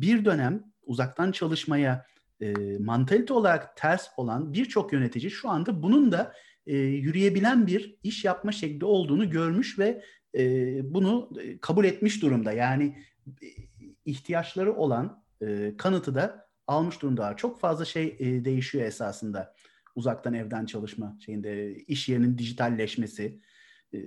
[0.02, 2.06] bir dönem uzaktan çalışmaya
[2.44, 6.34] e, mantalite olarak ters olan birçok yönetici şu anda bunun da
[6.68, 10.04] e, yürüyebilen bir iş yapma şekli olduğunu görmüş ve
[10.38, 10.44] e,
[10.94, 12.52] bunu e, kabul etmiş durumda.
[12.52, 13.48] Yani e,
[14.06, 17.36] ihtiyaçları olan e, kanıtı da almış durumda.
[17.36, 19.56] Çok fazla şey e, değişiyor esasında
[19.96, 23.40] uzaktan evden çalışma şeyinde iş yerinin dijitalleşmesi
[23.94, 23.98] e,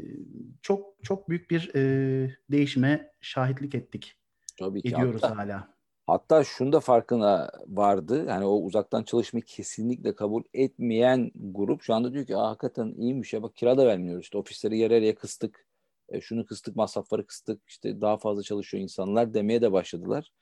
[0.62, 4.14] çok çok büyük bir e, değişime şahitlik ettik.
[4.58, 4.88] Tabii ki.
[4.88, 5.75] Ediyoruz hatta, hala.
[6.06, 8.24] Hatta şunu da farkına vardı.
[8.28, 13.32] Yani o uzaktan çalışmayı kesinlikle kabul etmeyen grup şu anda diyor ki Aa, hakikaten iyiymiş
[13.32, 14.22] ya bak kira da vermiyoruz.
[14.22, 15.66] İşte ofisleri yer yarıya kıstık.
[16.08, 17.60] E, şunu kıstık, masrafları kıstık.
[17.68, 20.32] İşte daha fazla çalışıyor insanlar demeye de başladılar.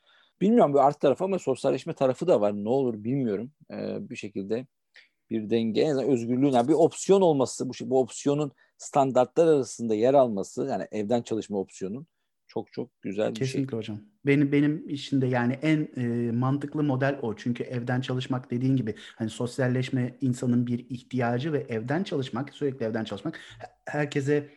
[0.41, 2.53] Bilmiyorum bir art tarafı ama sosyalleşme tarafı da var.
[2.53, 3.51] Ne olur bilmiyorum.
[3.71, 4.67] E, bir şekilde
[5.29, 10.13] bir denge, en azından özgürlüğün, yani bir opsiyon olması, bu, bu opsiyonun standartlar arasında yer
[10.13, 12.07] alması, yani evden çalışma opsiyonun
[12.55, 13.47] çok çok güzel bir Kesinlikle şey.
[13.47, 13.97] Kesinlikle hocam.
[14.25, 17.35] Benim benim işinde yani en e, mantıklı model o.
[17.35, 23.03] Çünkü evden çalışmak dediğin gibi hani sosyalleşme insanın bir ihtiyacı ve evden çalışmak, sürekli evden
[23.03, 23.39] çalışmak
[23.85, 24.49] herkese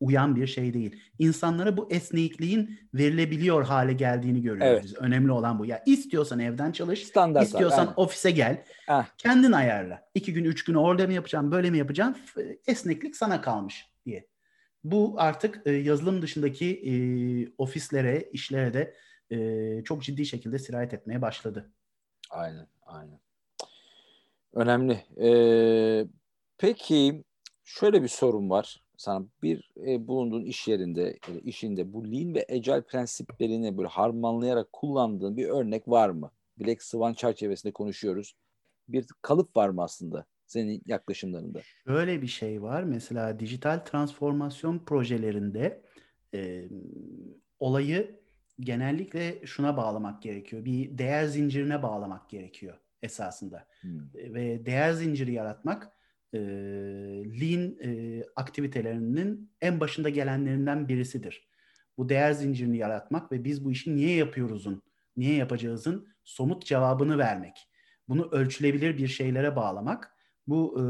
[0.00, 0.96] uyan bir şey değil.
[1.18, 4.84] İnsanlara bu esnekliğin verilebiliyor hale geldiğini görüyoruz evet.
[4.84, 4.94] biz.
[4.94, 5.66] Önemli olan bu.
[5.66, 7.94] Ya istiyorsan evden çalış, Standart istiyorsan aynen.
[7.96, 8.64] ofise gel.
[8.86, 9.04] Heh.
[9.18, 10.02] Kendin ayarla.
[10.14, 12.16] İki gün, üç gün orada mı yapacaksın, böyle mi yapacaksın?
[12.66, 13.93] Esneklik sana kalmış.
[14.84, 16.94] Bu artık e, yazılım dışındaki e,
[17.58, 18.94] ofislere, işlere de
[19.30, 21.72] e, çok ciddi şekilde sirayet etmeye başladı.
[22.30, 23.20] Aynen, aynen.
[24.52, 25.04] Önemli.
[25.20, 26.06] Ee,
[26.58, 27.24] peki
[27.64, 29.26] şöyle bir sorun var sana.
[29.42, 35.36] Bir e, bulunduğun iş yerinde, e, işinde bu Lean ve Agile prensiplerini böyle harmanlayarak kullandığın
[35.36, 36.30] bir örnek var mı?
[36.58, 38.34] Black Swan çerçevesinde konuşuyoruz.
[38.88, 40.26] Bir kalıp var mı aslında?
[40.46, 41.60] Senin yaklaşımlarında?
[41.86, 42.82] Şöyle bir şey var.
[42.82, 45.82] Mesela dijital transformasyon projelerinde
[46.34, 46.68] e,
[47.60, 48.20] olayı
[48.60, 50.64] genellikle şuna bağlamak gerekiyor.
[50.64, 53.66] Bir değer zincirine bağlamak gerekiyor esasında.
[53.80, 54.00] Hmm.
[54.14, 55.92] Ve değer zinciri yaratmak
[56.32, 56.38] e,
[57.40, 61.48] lean e, aktivitelerinin en başında gelenlerinden birisidir.
[61.98, 64.82] Bu değer zincirini yaratmak ve biz bu işi niye yapıyoruzun,
[65.16, 67.68] niye yapacağızın somut cevabını vermek.
[68.08, 70.13] Bunu ölçülebilir bir şeylere bağlamak
[70.46, 70.82] bu e,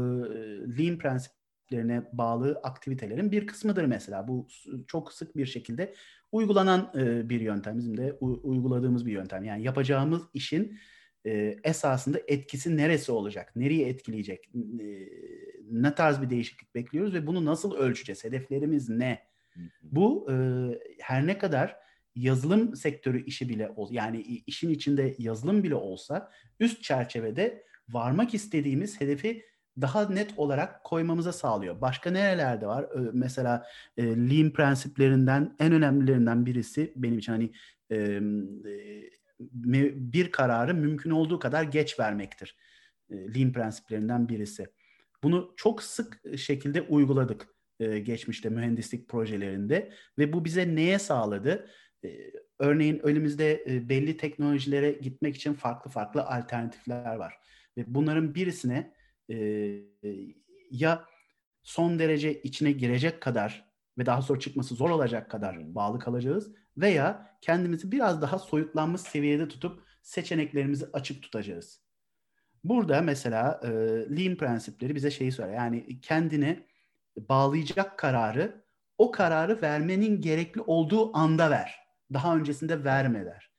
[0.77, 4.27] lean prensiplerine bağlı aktivitelerin bir kısmıdır mesela.
[4.27, 4.47] Bu
[4.87, 5.93] çok sık bir şekilde
[6.31, 7.77] uygulanan e, bir yöntem.
[7.77, 9.43] Bizim de u- uyguladığımız bir yöntem.
[9.43, 10.79] Yani yapacağımız işin
[11.25, 13.51] e, esasında etkisi neresi olacak?
[13.55, 14.49] Nereye etkileyecek?
[14.55, 15.09] E,
[15.71, 18.23] ne tarz bir değişiklik bekliyoruz ve bunu nasıl ölçeceğiz?
[18.23, 19.19] Hedeflerimiz ne?
[19.81, 20.35] Bu e,
[20.99, 21.75] her ne kadar
[22.15, 29.01] yazılım sektörü işi bile ol yani işin içinde yazılım bile olsa üst çerçevede varmak istediğimiz
[29.01, 29.45] hedefi
[29.81, 31.81] daha net olarak koymamıza sağlıyor.
[31.81, 32.85] Başka nerelerde var?
[33.13, 33.67] Mesela
[33.97, 37.51] e, Lean prensiplerinden en önemlilerinden birisi benim için hani
[37.91, 38.19] e,
[40.13, 42.57] bir kararı mümkün olduğu kadar geç vermektir.
[43.09, 44.67] E, Lean prensiplerinden birisi.
[45.23, 47.47] Bunu çok sık şekilde uyguladık
[47.79, 51.69] e, geçmişte mühendislik projelerinde ve bu bize neye sağladı?
[52.05, 52.09] E,
[52.59, 57.39] örneğin önümüzde e, belli teknolojilere gitmek için farklı farklı alternatifler var
[57.77, 58.93] ve bunların birisine
[59.29, 59.37] e,
[60.71, 61.05] ya
[61.63, 63.65] son derece içine girecek kadar
[63.97, 69.47] ve daha sonra çıkması zor olacak kadar bağlı kalacağız veya kendimizi biraz daha soyutlanmış seviyede
[69.47, 71.81] tutup seçeneklerimizi açık tutacağız.
[72.63, 73.67] Burada mesela e,
[74.17, 75.53] Lean prensipleri bize şeyi söyler.
[75.53, 76.67] Yani kendini
[77.17, 78.65] bağlayacak kararı
[78.97, 81.75] o kararı vermenin gerekli olduğu anda ver.
[82.13, 83.54] Daha öncesinde verme der.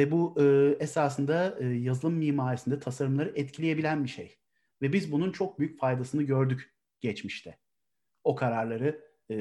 [0.00, 4.36] Ve bu e, esasında e, yazılım mimarisinde tasarımları etkileyebilen bir şey.
[4.82, 7.58] Ve biz bunun çok büyük faydasını gördük geçmişte.
[8.24, 9.36] O kararları e,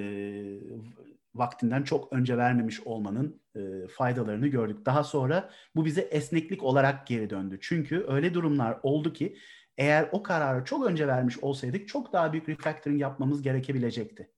[1.35, 4.85] vaktinden çok önce vermemiş olmanın e, faydalarını gördük.
[4.85, 7.57] Daha sonra bu bize esneklik olarak geri döndü.
[7.61, 9.37] Çünkü öyle durumlar oldu ki
[9.77, 14.31] eğer o kararı çok önce vermiş olsaydık çok daha büyük refactoring yapmamız gerekebilecekti.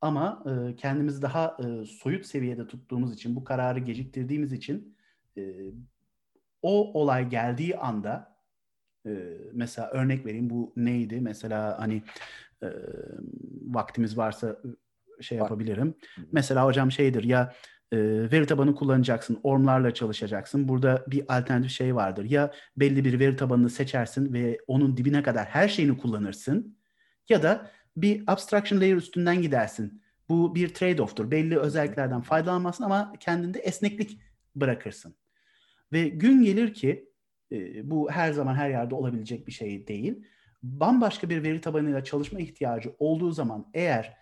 [0.00, 4.96] Ama e, kendimizi daha e, soyut seviyede tuttuğumuz için, bu kararı geciktirdiğimiz için
[5.36, 5.42] e,
[6.62, 8.36] o olay geldiği anda
[9.06, 9.10] e,
[9.52, 11.20] mesela örnek vereyim bu neydi?
[11.20, 12.02] Mesela hani
[12.62, 12.68] e,
[13.66, 14.56] vaktimiz varsa
[15.20, 15.94] şey yapabilirim.
[16.32, 17.54] Mesela hocam şeydir ya
[17.92, 17.98] e,
[18.32, 20.68] veri tabanı kullanacaksın, ormlarla çalışacaksın.
[20.68, 22.24] Burada bir alternatif şey vardır.
[22.24, 26.76] Ya belli bir veri tabanını seçersin ve onun dibine kadar her şeyini kullanırsın
[27.28, 30.02] ya da bir abstraction layer üstünden gidersin.
[30.28, 31.30] Bu bir trade-off'tur.
[31.30, 34.20] Belli özelliklerden faydalanmazsın ama kendinde esneklik
[34.56, 35.14] bırakırsın.
[35.92, 37.08] Ve gün gelir ki
[37.52, 40.26] e, bu her zaman her yerde olabilecek bir şey değil.
[40.62, 44.16] Bambaşka bir veri tabanıyla çalışma ihtiyacı olduğu zaman eğer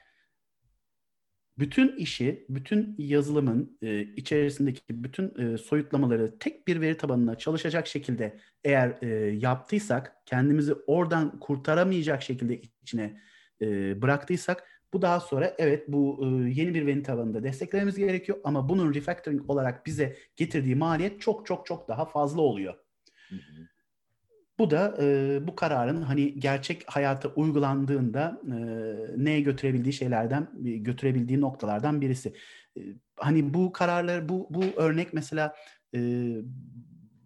[1.59, 8.39] bütün işi, bütün yazılımın e, içerisindeki bütün e, soyutlamaları tek bir veri tabanına çalışacak şekilde
[8.65, 9.03] eğer
[9.33, 13.21] yaptıysak, kendimizi oradan kurtaramayacak şekilde içine
[13.63, 18.69] e, bıraktıysak bu daha sonra evet bu e, yeni bir veri tabanında desteklememiz gerekiyor ama
[18.69, 22.75] bunun refactoring olarak bize getirdiği maliyet çok çok çok daha fazla oluyor.
[23.29, 23.69] Hı hı.
[24.59, 28.57] Bu da e, bu kararın hani gerçek hayata uygulandığında e,
[29.25, 32.33] neye götürebildiği şeylerden, götürebildiği noktalardan birisi.
[32.77, 32.81] E,
[33.17, 35.57] hani bu kararlar, bu bu örnek mesela
[35.95, 36.01] e,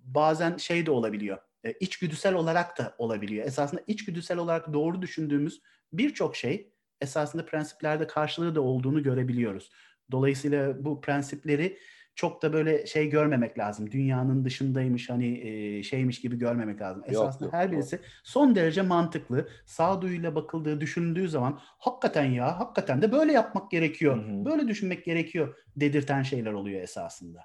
[0.05, 1.39] bazen şey de olabiliyor.
[1.65, 3.47] E, içgüdüsel olarak da olabiliyor.
[3.47, 5.61] Esasında içgüdüsel olarak doğru düşündüğümüz
[5.93, 9.71] birçok şey esasında prensiplerde karşılığı da olduğunu görebiliyoruz.
[10.11, 11.79] Dolayısıyla bu prensipleri
[12.15, 13.91] çok da böyle şey görmemek lazım.
[13.91, 17.03] Dünyanın dışındaymış hani e, şeymiş gibi görmemek lazım.
[17.07, 18.05] Esasında yok, yok, her birisi yok.
[18.25, 19.49] son derece mantıklı.
[19.67, 24.17] Sağduyuyla bakıldığı, düşünüldüğü zaman hakikaten ya, hakikaten de böyle yapmak gerekiyor.
[24.17, 24.45] Hı hı.
[24.45, 27.41] Böyle düşünmek gerekiyor dedirten şeyler oluyor esasında.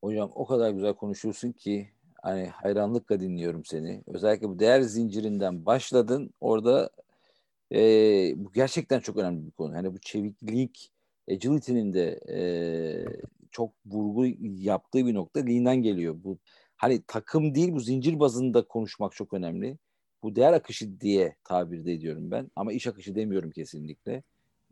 [0.00, 1.90] Hocam o kadar güzel konuşuyorsun ki
[2.26, 4.02] hani hayranlıkla dinliyorum seni.
[4.06, 6.30] Özellikle bu değer zincirinden başladın.
[6.40, 6.90] Orada
[7.72, 7.78] e,
[8.36, 9.74] bu gerçekten çok önemli bir konu.
[9.74, 10.92] Hani bu çeviklik,
[11.30, 12.38] agility'nin de e,
[13.50, 16.16] çok vurgu yaptığı bir nokta Lean'den geliyor.
[16.24, 16.38] Bu
[16.76, 19.78] hani takım değil bu zincir bazında konuşmak çok önemli.
[20.22, 24.22] Bu değer akışı diye tabir ediyorum ben ama iş akışı demiyorum kesinlikle.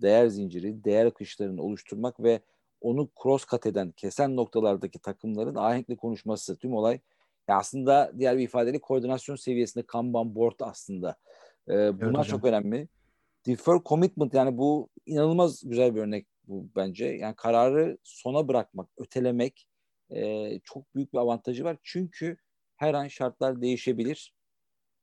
[0.03, 2.41] Değer zinciri, değer akışlarını oluşturmak ve
[2.81, 6.57] onu cross cut eden, kesen noktalardaki takımların ahenkli konuşması.
[6.57, 7.01] Tüm olay
[7.49, 11.17] ya aslında diğer bir ifadeyle koordinasyon seviyesinde Kanban board aslında.
[11.69, 12.89] Ee, bunlar evet, çok önemli.
[13.47, 17.07] Defer commitment yani bu inanılmaz güzel bir örnek bu bence.
[17.07, 19.69] Yani kararı sona bırakmak, ötelemek
[20.11, 21.77] e, çok büyük bir avantajı var.
[21.83, 22.37] Çünkü
[22.77, 24.35] her an şartlar değişebilir.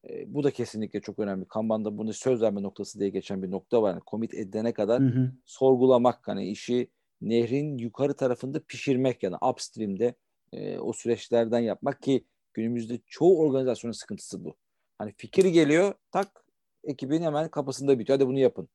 [0.10, 1.46] E, bu da kesinlikle çok önemli.
[1.48, 3.92] Kanban'da bunu söz verme noktası diye geçen bir nokta var.
[3.92, 5.32] Yani commit edene kadar hı hı.
[5.46, 6.90] sorgulamak hani işi
[7.22, 10.16] nehrin yukarı tarafında pişirmek yani upstream'de
[10.54, 14.56] e, o süreçlerden yapmak ki günümüzde çoğu organizasyonun sıkıntısı bu.
[14.98, 16.46] Hani fikir geliyor tak
[16.84, 18.20] ekibin hemen kapısında bitiyor.
[18.20, 18.70] Hadi bunu yapın.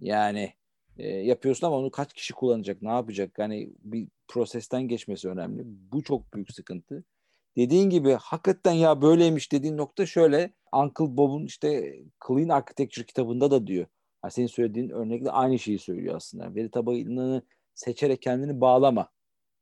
[0.00, 0.52] Yani
[0.98, 3.38] e, yapıyorsun ama onu kaç kişi kullanacak, ne yapacak?
[3.38, 5.62] Yani bir prosesten geçmesi önemli.
[5.66, 7.04] Bu çok büyük sıkıntı.
[7.56, 10.52] Dediğin gibi hakikaten ya böyleymiş dediğin nokta şöyle.
[10.72, 11.98] Uncle Bob'un işte
[12.28, 13.86] Clean Architecture kitabında da diyor.
[14.24, 16.54] Yani senin söylediğin örnekle aynı şeyi söylüyor aslında.
[16.54, 17.42] Veri tabanını
[17.74, 19.08] seçerek kendini bağlama.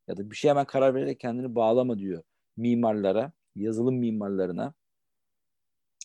[0.07, 2.23] Ya da bir şey hemen karar vererek kendini bağlama diyor
[2.57, 4.73] mimarlara, yazılım mimarlarına.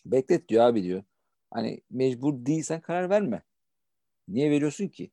[0.05, 1.03] Beklet diyor abi diyor.
[1.51, 3.43] Hani mecbur değilsen karar verme.
[4.27, 5.11] Niye veriyorsun ki?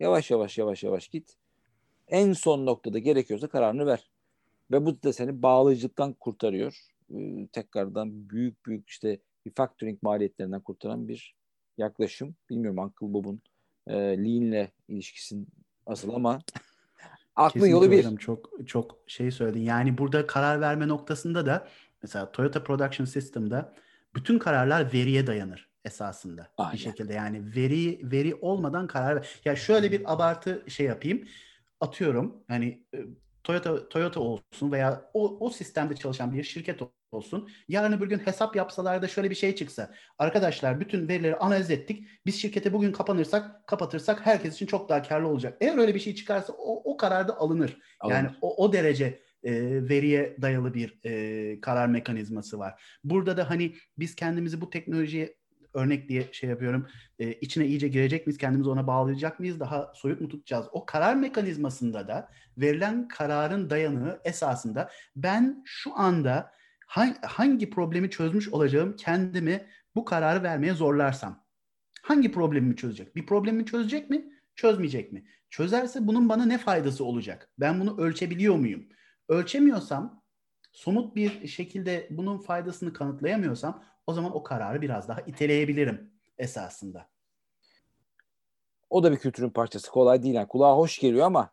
[0.00, 1.36] Yavaş yavaş yavaş yavaş git.
[2.08, 4.10] En son noktada gerekiyorsa kararını ver.
[4.70, 6.78] Ve bu da seni bağlayıcılıktan kurtarıyor.
[7.14, 11.34] Ee, tekrardan büyük büyük işte refactoring maliyetlerinden kurtaran bir
[11.78, 12.34] yaklaşım.
[12.50, 13.42] Bilmiyorum Uncle Bob'un
[13.86, 15.36] e, Lean'le ilişkisi
[15.86, 16.42] asıl ama
[17.40, 17.98] aklın yolu bir.
[17.98, 19.60] Hocam, çok çok şey söyledin.
[19.60, 21.68] Yani burada karar verme noktasında da
[22.02, 23.74] mesela Toyota Production System'da
[24.14, 26.72] bütün kararlar veriye dayanır esasında Aynen.
[26.72, 29.40] bir şekilde yani veri veri olmadan karar ver.
[29.44, 31.28] Ya şöyle bir abartı şey yapayım.
[31.80, 32.98] Atıyorum hani e,
[33.44, 36.82] Toyota Toyota olsun veya o, o sistemde çalışan bir şirket
[37.12, 37.48] olsun.
[37.68, 39.94] Yarın öbür gün hesap yapsalar da şöyle bir şey çıksa.
[40.18, 42.06] Arkadaşlar bütün verileri analiz ettik.
[42.26, 45.56] Biz şirkete bugün kapanırsak, kapatırsak herkes için çok daha karlı olacak.
[45.60, 47.78] Eğer öyle bir şey çıkarsa o, o karar da alınır.
[48.00, 48.14] alınır.
[48.14, 49.52] Yani o, o derece e,
[49.88, 52.82] veriye dayalı bir e, karar mekanizması var.
[53.04, 55.34] Burada da hani biz kendimizi bu teknolojiye
[55.74, 56.86] örnek diye şey yapıyorum.
[57.18, 58.38] E, içine iyice girecek miyiz?
[58.38, 59.60] Kendimizi ona bağlayacak mıyız?
[59.60, 60.66] Daha soyut mu tutacağız?
[60.72, 66.52] O karar mekanizmasında da verilen kararın dayanığı esasında ben şu anda
[67.22, 71.44] hangi problemi çözmüş olacağım kendimi bu kararı vermeye zorlarsam.
[72.02, 73.16] Hangi problemimi çözecek?
[73.16, 74.32] Bir problemi çözecek mi?
[74.54, 75.24] Çözmeyecek mi?
[75.50, 77.50] Çözerse bunun bana ne faydası olacak?
[77.58, 78.88] Ben bunu ölçebiliyor muyum?
[79.28, 80.22] Ölçemiyorsam,
[80.72, 87.10] somut bir şekilde bunun faydasını kanıtlayamıyorsam o zaman o kararı biraz daha iteleyebilirim esasında.
[88.90, 89.90] O da bir kültürün parçası.
[89.90, 90.34] Kolay değil.
[90.34, 91.50] Yani kulağa hoş geliyor ama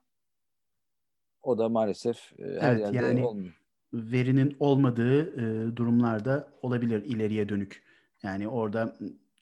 [1.43, 3.56] o da maalesef e, her evet, yerde yani olmuyor.
[3.93, 7.83] Verinin olmadığı e, durumlarda olabilir ileriye dönük.
[8.23, 8.97] Yani orada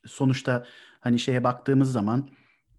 [0.06, 0.66] sonuçta
[1.00, 2.28] hani şeye baktığımız zaman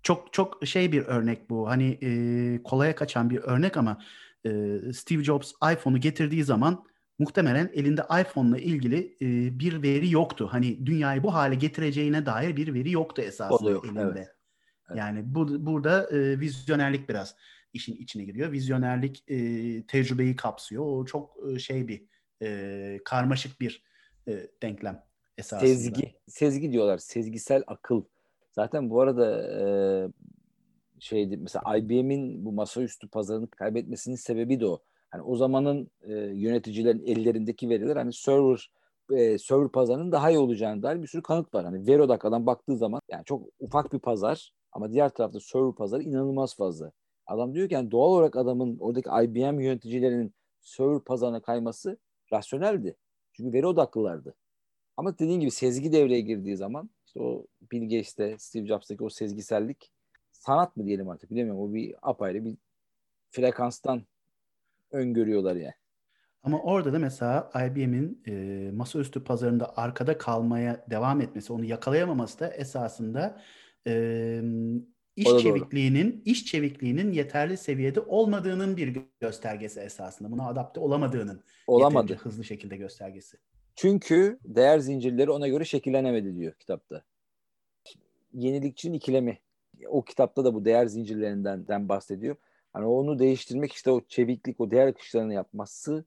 [0.04, 1.70] çok çok şey bir örnek bu.
[1.70, 4.02] Hani e, kolaya kaçan bir örnek ama
[4.46, 6.84] e, Steve Jobs iPhone'u getirdiği zaman
[7.20, 10.48] muhtemelen elinde iPhone'la ilgili e, bir veri yoktu.
[10.52, 14.02] Hani dünyayı bu hale getireceğine dair bir veri yoktu esasında yok, elinde.
[14.02, 14.28] Evet.
[14.90, 15.00] Evet.
[15.00, 17.36] Yani bu burada e, vizyonerlik biraz
[17.78, 18.52] işin içine giriyor.
[18.52, 19.38] Vizyonerlik e,
[19.88, 20.86] tecrübeyi kapsıyor.
[20.86, 22.04] O çok e, şey bir
[22.42, 23.84] e, karmaşık bir
[24.28, 25.04] e, denklem
[25.38, 25.68] esasında.
[25.68, 26.98] Sezgi, sezgi diyorlar.
[26.98, 28.04] Sezgisel akıl.
[28.52, 29.64] Zaten bu arada e,
[31.00, 34.80] şeydi mesela IBM'in bu masaüstü pazarını kaybetmesinin sebebi de o.
[35.10, 38.72] Hani o zamanın e, yöneticilerin ellerindeki veriler hani server
[39.12, 41.66] e, server pazarının daha iyi olacağını dair bir sürü kanıt var.
[41.66, 46.56] Hani Verodac'dan baktığı zaman yani çok ufak bir pazar ama diğer tarafta server pazarı inanılmaz
[46.56, 46.92] fazla.
[47.28, 51.98] Adam diyor ki yani doğal olarak adamın oradaki IBM yöneticilerinin server pazarına kayması
[52.34, 52.96] rasyoneldi.
[53.34, 54.36] Çünkü veri odaklılardı.
[54.98, 59.92] Ama dediğin gibi sezgi devreye girdiği zaman işte o Bill Gates'te, Steve Jobs'taki o sezgisellik
[60.32, 61.62] sanat mı diyelim artık bilemiyorum.
[61.62, 62.58] O bir apayrı bir
[63.32, 64.04] frekanstan
[64.92, 65.74] öngörüyorlar yani.
[66.44, 72.50] Ama orada da mesela IBM'in e, masaüstü pazarında arkada kalmaya devam etmesi, onu yakalayamaması da
[72.50, 73.42] esasında
[73.88, 74.42] e,
[75.18, 76.22] iş o çevikliğinin, doğru.
[76.26, 80.32] iş çevikliğinin yeterli seviyede olmadığının bir göstergesi esasında.
[80.32, 82.16] Buna adapte olamadığının Olamadı.
[82.16, 83.38] hızlı şekilde göstergesi.
[83.76, 87.04] Çünkü değer zincirleri ona göre şekillenemedi diyor kitapta.
[88.34, 89.40] Yenilikçinin ikilemi.
[89.88, 92.36] O kitapta da bu değer zincirlerinden bahsediyor.
[92.74, 96.06] Hani onu değiştirmek işte o çeviklik, o değer akışlarını yapması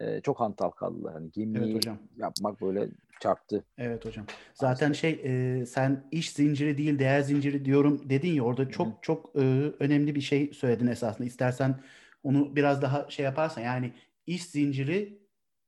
[0.00, 1.12] e, çok hantal kaldılar.
[1.12, 1.98] Hani gemiyi evet hocam.
[2.16, 2.88] yapmak böyle
[3.20, 3.64] çarptı.
[3.78, 4.26] Evet hocam.
[4.54, 8.92] Zaten şey e, sen iş zinciri değil değer zinciri diyorum dedin ya orada çok Hı.
[9.02, 9.40] çok e,
[9.80, 11.26] önemli bir şey söyledin esasında.
[11.26, 11.80] İstersen
[12.22, 13.92] onu biraz daha şey yaparsan yani
[14.26, 15.22] iş zinciri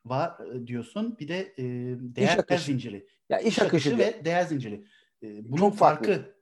[0.05, 1.17] var diyorsun.
[1.19, 1.65] Bir de e,
[2.01, 2.65] değer akışı.
[2.65, 3.07] zinciri.
[3.29, 4.85] Ya iş, iş akışı, akışı ve değer zinciri.
[5.23, 6.05] E, bunun çok farkı.
[6.05, 6.35] farkı.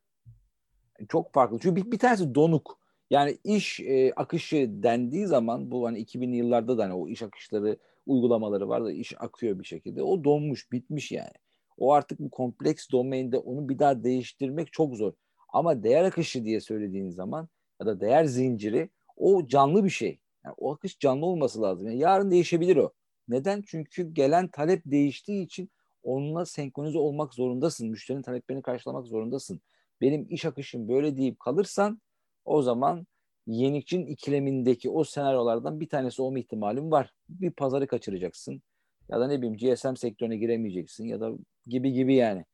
[1.09, 1.59] Çok farklı.
[1.62, 2.78] Çünkü bir, bir tanesi donuk.
[3.11, 7.78] Yani iş e, akışı dendiği zaman bu hani 2000'li yıllarda da hani o iş akışları
[8.06, 10.02] uygulamaları var da iş akıyor bir şekilde.
[10.02, 11.32] O donmuş, bitmiş yani.
[11.78, 15.12] O artık bu kompleks domainde onu bir daha değiştirmek çok zor.
[15.48, 17.48] Ama değer akışı diye söylediğin zaman
[17.80, 20.18] ya da değer zinciri o canlı bir şey.
[20.44, 21.86] Yani o akış canlı olması lazım.
[21.86, 22.92] Yani yarın değişebilir o.
[23.28, 23.62] Neden?
[23.66, 25.70] Çünkü gelen talep değiştiği için
[26.02, 27.90] onunla senkronize olmak zorundasın.
[27.90, 29.61] Müşterinin taleplerini karşılamak zorundasın.
[30.00, 32.00] Benim iş akışım böyle deyip kalırsan
[32.49, 33.07] o zaman
[33.46, 37.12] yenikçinin ikilemindeki o senaryolardan bir tanesi olma ihtimalim var.
[37.28, 38.62] Bir pazarı kaçıracaksın
[39.09, 41.32] ya da ne bileyim GSM sektörüne giremeyeceksin ya da
[41.66, 42.44] gibi gibi yani.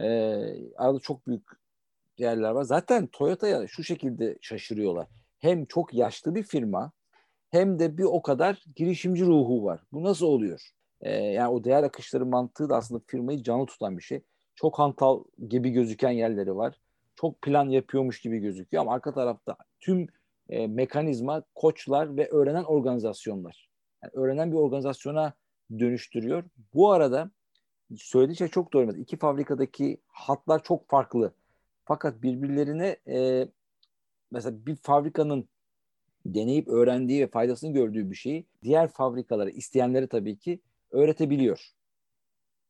[0.00, 1.42] Ee, arada çok büyük
[2.18, 2.62] yerler var.
[2.62, 5.06] Zaten Toyota'ya şu şekilde şaşırıyorlar.
[5.38, 6.92] Hem çok yaşlı bir firma
[7.50, 9.80] hem de bir o kadar girişimci ruhu var.
[9.92, 10.70] Bu nasıl oluyor?
[11.00, 14.22] Ee, yani o değer akışları mantığı da aslında firmayı canlı tutan bir şey.
[14.54, 16.74] Çok hantal gibi gözüken yerleri var
[17.22, 20.06] çok plan yapıyormuş gibi gözüküyor ama arka tarafta tüm
[20.48, 23.70] e, mekanizma koçlar ve öğrenen organizasyonlar.
[24.02, 25.32] Yani öğrenen bir organizasyona
[25.78, 26.44] dönüştürüyor.
[26.74, 27.30] Bu arada
[27.96, 28.96] söylediği şey çok doğru.
[28.96, 31.34] İki fabrikadaki hatlar çok farklı.
[31.84, 33.48] Fakat birbirlerine e,
[34.30, 35.48] mesela bir fabrikanın
[36.26, 40.60] deneyip öğrendiği ve faydasını gördüğü bir şeyi diğer fabrikalara, isteyenleri tabii ki
[40.90, 41.70] öğretebiliyor.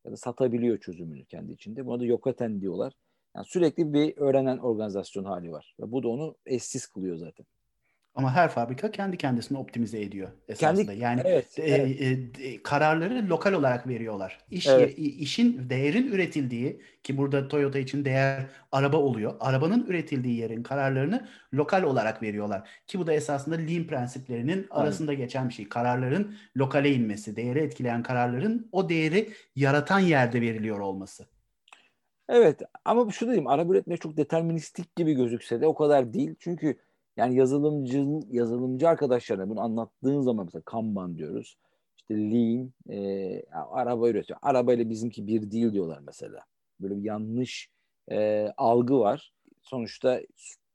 [0.05, 1.87] Ya da satabiliyor çözümünü kendi içinde.
[1.87, 2.93] Buna da yokaten diyorlar.
[3.37, 5.75] Yani sürekli bir öğrenen organizasyon hali var.
[5.81, 7.47] Ve bu da onu eşsiz kılıyor zaten.
[8.15, 10.87] Ama her fabrika kendi kendisini optimize ediyor esasında.
[10.87, 12.41] Kendi, yani evet, e, evet.
[12.41, 14.39] E, kararları lokal olarak veriyorlar.
[14.51, 14.99] İş evet.
[14.99, 19.35] işin değerin üretildiği ki burada Toyota için değer araba oluyor.
[19.41, 22.69] Arabanın üretildiği yerin kararlarını lokal olarak veriyorlar.
[22.87, 24.85] Ki bu da esasında lean prensiplerinin Aynen.
[24.85, 25.69] arasında geçen bir şey.
[25.69, 31.32] Kararların lokale inmesi, değeri etkileyen kararların o değeri yaratan yerde veriliyor olması.
[32.29, 36.35] Evet ama şu diyeyim araba üretmek çok deterministik gibi gözükse de o kadar değil.
[36.39, 36.79] Çünkü
[37.17, 41.57] yani yazılımcı yazılımcı arkadaşlarına bunu anlattığın zaman mesela Kanban diyoruz.
[41.97, 44.39] İşte Lean e, araba üretiyor.
[44.43, 46.45] Arabayla bizimki bir değil diyorlar mesela.
[46.81, 47.71] Böyle bir yanlış
[48.11, 49.33] e, algı var.
[49.63, 50.21] Sonuçta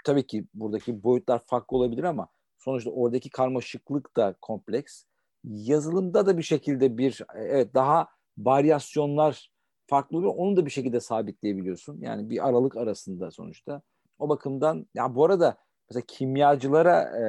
[0.04, 2.28] tabii ki buradaki boyutlar farklı olabilir ama
[2.58, 5.04] sonuçta oradaki karmaşıklık da kompleks.
[5.44, 9.52] Yazılımda da bir şekilde bir evet daha varyasyonlar
[9.88, 10.34] farklı oluyor.
[10.36, 12.02] Onu da bir şekilde sabitleyebiliyorsun.
[12.02, 13.82] Yani bir aralık arasında sonuçta.
[14.20, 15.58] O bakımdan ya bu arada
[15.90, 17.24] mesela kimyacılara e,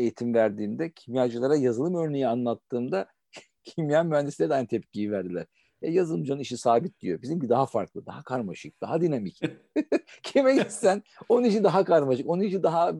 [0.00, 3.06] eğitim verdiğimde, kimyacılara yazılım örneği anlattığımda
[3.64, 5.46] kimya mühendisleri de aynı tepkiyi verdiler.
[5.82, 7.22] E, yazılımcının işi sabit diyor.
[7.22, 9.40] Bizimki daha farklı, daha karmaşık, daha dinamik.
[10.22, 12.92] Kime gitsen onun işi daha karmaşık, onun işi daha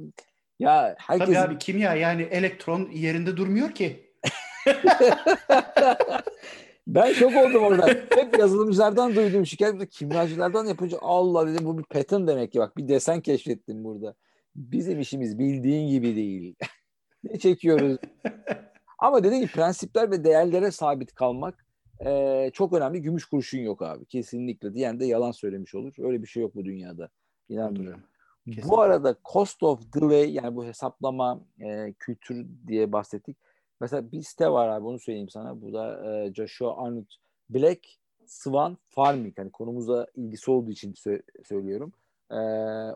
[0.58, 1.26] ya herkes...
[1.26, 4.08] Tabii abi kimya yani elektron yerinde durmuyor ki.
[6.88, 7.86] Ben şok oldum orada.
[7.86, 9.90] Hep yazılımcılardan duyduğum şikayet.
[9.90, 14.14] Kimyacılardan yapınca Allah dedim bu bir pattern demek ki bak bir desen keşfettim burada.
[14.56, 16.54] Bizim işimiz bildiğin gibi değil.
[17.24, 17.98] ne çekiyoruz?
[18.98, 21.66] Ama dediğim gibi prensipler ve değerlere sabit kalmak
[22.06, 23.02] e, çok önemli.
[23.02, 24.06] Gümüş kurşun yok abi.
[24.06, 24.74] Kesinlikle.
[24.74, 25.94] Diyen de yalan söylemiş olur.
[25.98, 27.08] Öyle bir şey yok bu dünyada.
[27.48, 28.00] İnanmıyorum.
[28.44, 28.70] Kesinlikle.
[28.70, 33.36] Bu arada cost of delay yani bu hesaplama e, kültür diye bahsettik.
[33.80, 35.62] Mesela bir site var abi onu söyleyeyim sana.
[35.62, 37.14] Bu da e, Joshua Arnott
[37.50, 37.80] Black
[38.26, 39.38] Swan Farming.
[39.38, 41.92] Hani konumuza ilgisi olduğu için sö- söylüyorum.
[42.30, 42.36] E,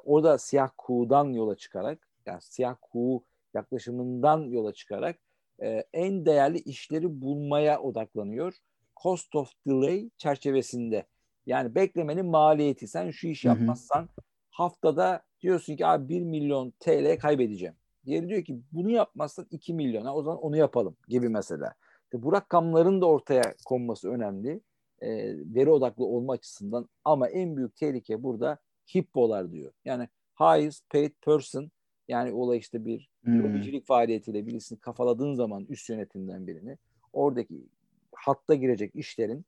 [0.04, 3.24] orada siyah kuğudan yola çıkarak yani siyah kuğu
[3.54, 5.16] yaklaşımından yola çıkarak
[5.62, 8.54] e, en değerli işleri bulmaya odaklanıyor.
[9.02, 11.06] Cost of delay çerçevesinde.
[11.46, 12.88] Yani beklemenin maliyeti.
[12.88, 14.08] Sen şu iş yapmazsan
[14.50, 17.74] haftada diyorsun ki abi 1 milyon TL kaybedeceğim.
[18.06, 20.06] Diğeri diyor ki bunu yapmazsan 2 milyon.
[20.06, 21.74] o zaman onu yapalım gibi mesela.
[22.04, 24.60] İşte bu rakamların da ortaya konması önemli.
[25.00, 25.08] E,
[25.54, 28.58] veri odaklı olma açısından ama en büyük tehlike burada
[28.94, 29.72] hippolar diyor.
[29.84, 30.08] Yani
[30.40, 31.70] highest paid person
[32.08, 33.44] yani olay işte bir hmm.
[33.44, 36.78] lobicilik faaliyetiyle birisini kafaladığın zaman üst yönetimden birini
[37.12, 37.66] oradaki
[38.12, 39.44] hatta girecek işlerin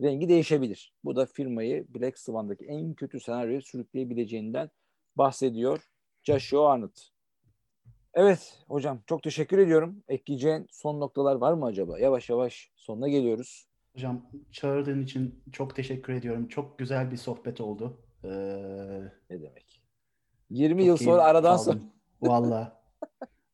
[0.00, 0.94] rengi değişebilir.
[1.04, 4.70] Bu da firmayı Black Swan'daki en kötü senaryoya sürükleyebileceğinden
[5.16, 5.88] bahsediyor
[6.22, 7.17] Joshua Arnott.
[8.18, 10.02] Evet hocam çok teşekkür ediyorum.
[10.08, 11.98] Ekleyeceğin son noktalar var mı acaba?
[11.98, 13.66] Yavaş yavaş sonuna geliyoruz.
[13.94, 16.48] Hocam çağırdığın için çok teşekkür ediyorum.
[16.48, 18.00] Çok güzel bir sohbet oldu.
[18.24, 18.28] Ee,
[19.30, 19.82] ne demek?
[20.50, 21.78] 20 yıl sonra aradan sonra.
[22.22, 22.82] Valla.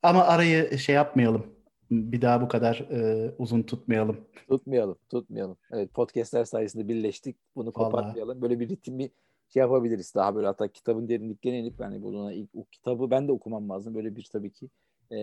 [0.03, 1.47] Ama arayı şey yapmayalım.
[1.91, 4.21] Bir daha bu kadar e, uzun tutmayalım.
[4.49, 5.57] Tutmayalım, tutmayalım.
[5.71, 7.37] Evet podcastler sayesinde birleştik.
[7.57, 8.43] Bunu kopartmayalım.
[8.43, 9.11] Böyle bir ritim bir
[9.49, 10.15] şey yapabiliriz.
[10.15, 13.95] Daha böyle hatta kitabın derinliklerine inip yani buna ilk o kitabı ben de okumam lazım.
[13.95, 14.69] Böyle bir tabii ki
[15.11, 15.17] e,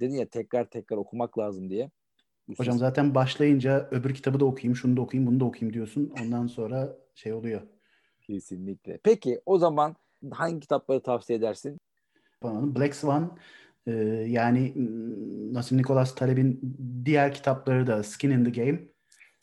[0.00, 1.90] dedin ya tekrar tekrar okumak lazım diye.
[2.48, 6.12] Üstüne Hocam zaten başlayınca öbür kitabı da okuyayım, şunu da okuyayım, bunu da okuyayım diyorsun.
[6.22, 7.60] Ondan sonra şey oluyor.
[8.20, 8.98] Kesinlikle.
[9.02, 9.96] Peki o zaman
[10.30, 11.80] hangi kitapları tavsiye edersin?
[12.44, 13.38] Black Swan
[13.86, 13.92] e,
[14.28, 14.72] yani
[15.54, 18.80] Nassim Nicholas Taleb'in diğer kitapları da Skin in the Game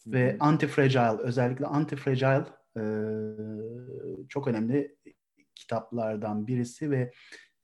[0.08, 2.46] ve Anti-Fragile özellikle Anti-Fragile
[2.78, 2.84] e,
[4.30, 4.96] çok önemli
[5.56, 7.12] kitaplardan birisi ve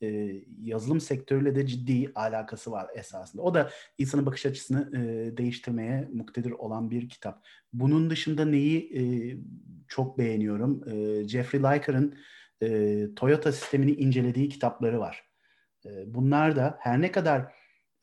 [0.01, 3.41] e, yazılım sektörüyle de ciddi alakası var esasında.
[3.41, 7.45] O da insanın bakış açısını e, değiştirmeye muktedir olan bir kitap.
[7.73, 9.01] Bunun dışında neyi e,
[9.87, 10.89] çok beğeniyorum?
[10.89, 12.17] E, Jeffrey Liker'ın
[12.63, 15.23] e, Toyota sistemini incelediği kitapları var.
[15.85, 17.53] E, bunlar da her ne kadar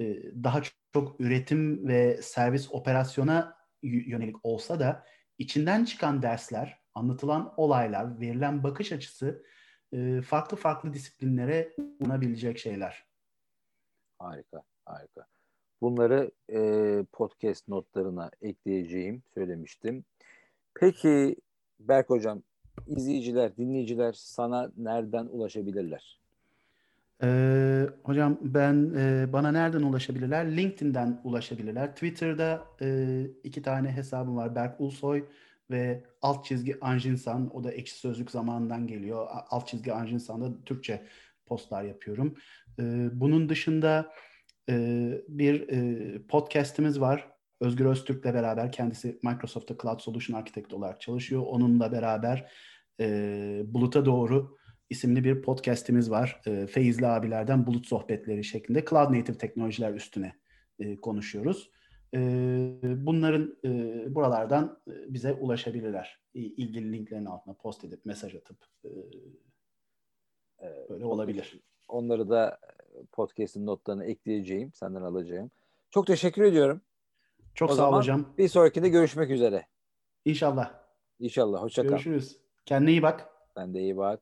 [0.00, 5.04] e, daha çok, çok üretim ve servis operasyona yönelik olsa da
[5.38, 9.44] içinden çıkan dersler anlatılan olaylar, verilen bakış açısı
[9.92, 13.04] e, farklı farklı disiplinlere unabilecek şeyler.
[14.18, 15.26] Harika, harika.
[15.80, 20.04] Bunları e, podcast notlarına ekleyeceğim, söylemiştim.
[20.74, 21.36] Peki
[21.80, 22.42] Berk Hocam,
[22.86, 26.20] izleyiciler, dinleyiciler sana nereden ulaşabilirler?
[27.22, 30.56] Ee, hocam ben e, bana nereden ulaşabilirler?
[30.56, 31.92] LinkedIn'den ulaşabilirler.
[31.92, 34.54] Twitter'da e, iki tane hesabım var.
[34.54, 35.24] Berk Ulsoy
[35.74, 39.26] ve alt çizgi Anjinsan o da ekşi sözlük zamanından geliyor.
[39.30, 41.06] Alt çizgi Anjinsan'da Türkçe
[41.46, 42.34] postlar yapıyorum.
[42.80, 44.12] Ee, bunun dışında
[44.70, 44.74] e,
[45.28, 47.30] bir e, podcast'imiz var.
[47.60, 51.42] Özgür Öztürk'le beraber kendisi Microsoft'ta Cloud Solution Architect olarak çalışıyor.
[51.46, 52.50] Onunla beraber
[53.00, 53.06] e,
[53.66, 54.56] Bulut'a Doğru
[54.90, 56.40] isimli bir podcast'imiz var.
[56.46, 60.32] E, Feyizli abilerden bulut sohbetleri şeklinde Cloud Native teknolojiler üstüne
[60.78, 61.70] e, konuşuyoruz.
[63.06, 66.20] Bunların e, buralardan bize ulaşabilirler.
[66.34, 68.90] İlgili linklerin altına post edip mesaj atıp e,
[70.88, 71.60] böyle olabilir.
[71.88, 72.58] Onları da
[73.12, 74.72] podcast'in notlarına ekleyeceğim.
[74.74, 75.50] Senden alacağım.
[75.90, 76.80] Çok teşekkür ediyorum.
[77.54, 78.34] Çok o sağ ol hocam.
[78.38, 79.66] Bir sonrakinde görüşmek üzere.
[80.24, 80.74] İnşallah.
[81.18, 81.62] İnşallah.
[81.62, 81.88] Hoşça kal.
[81.88, 82.40] Görüşürüz.
[82.66, 83.28] Kendine iyi bak.
[83.56, 84.20] Sen de iyi bak.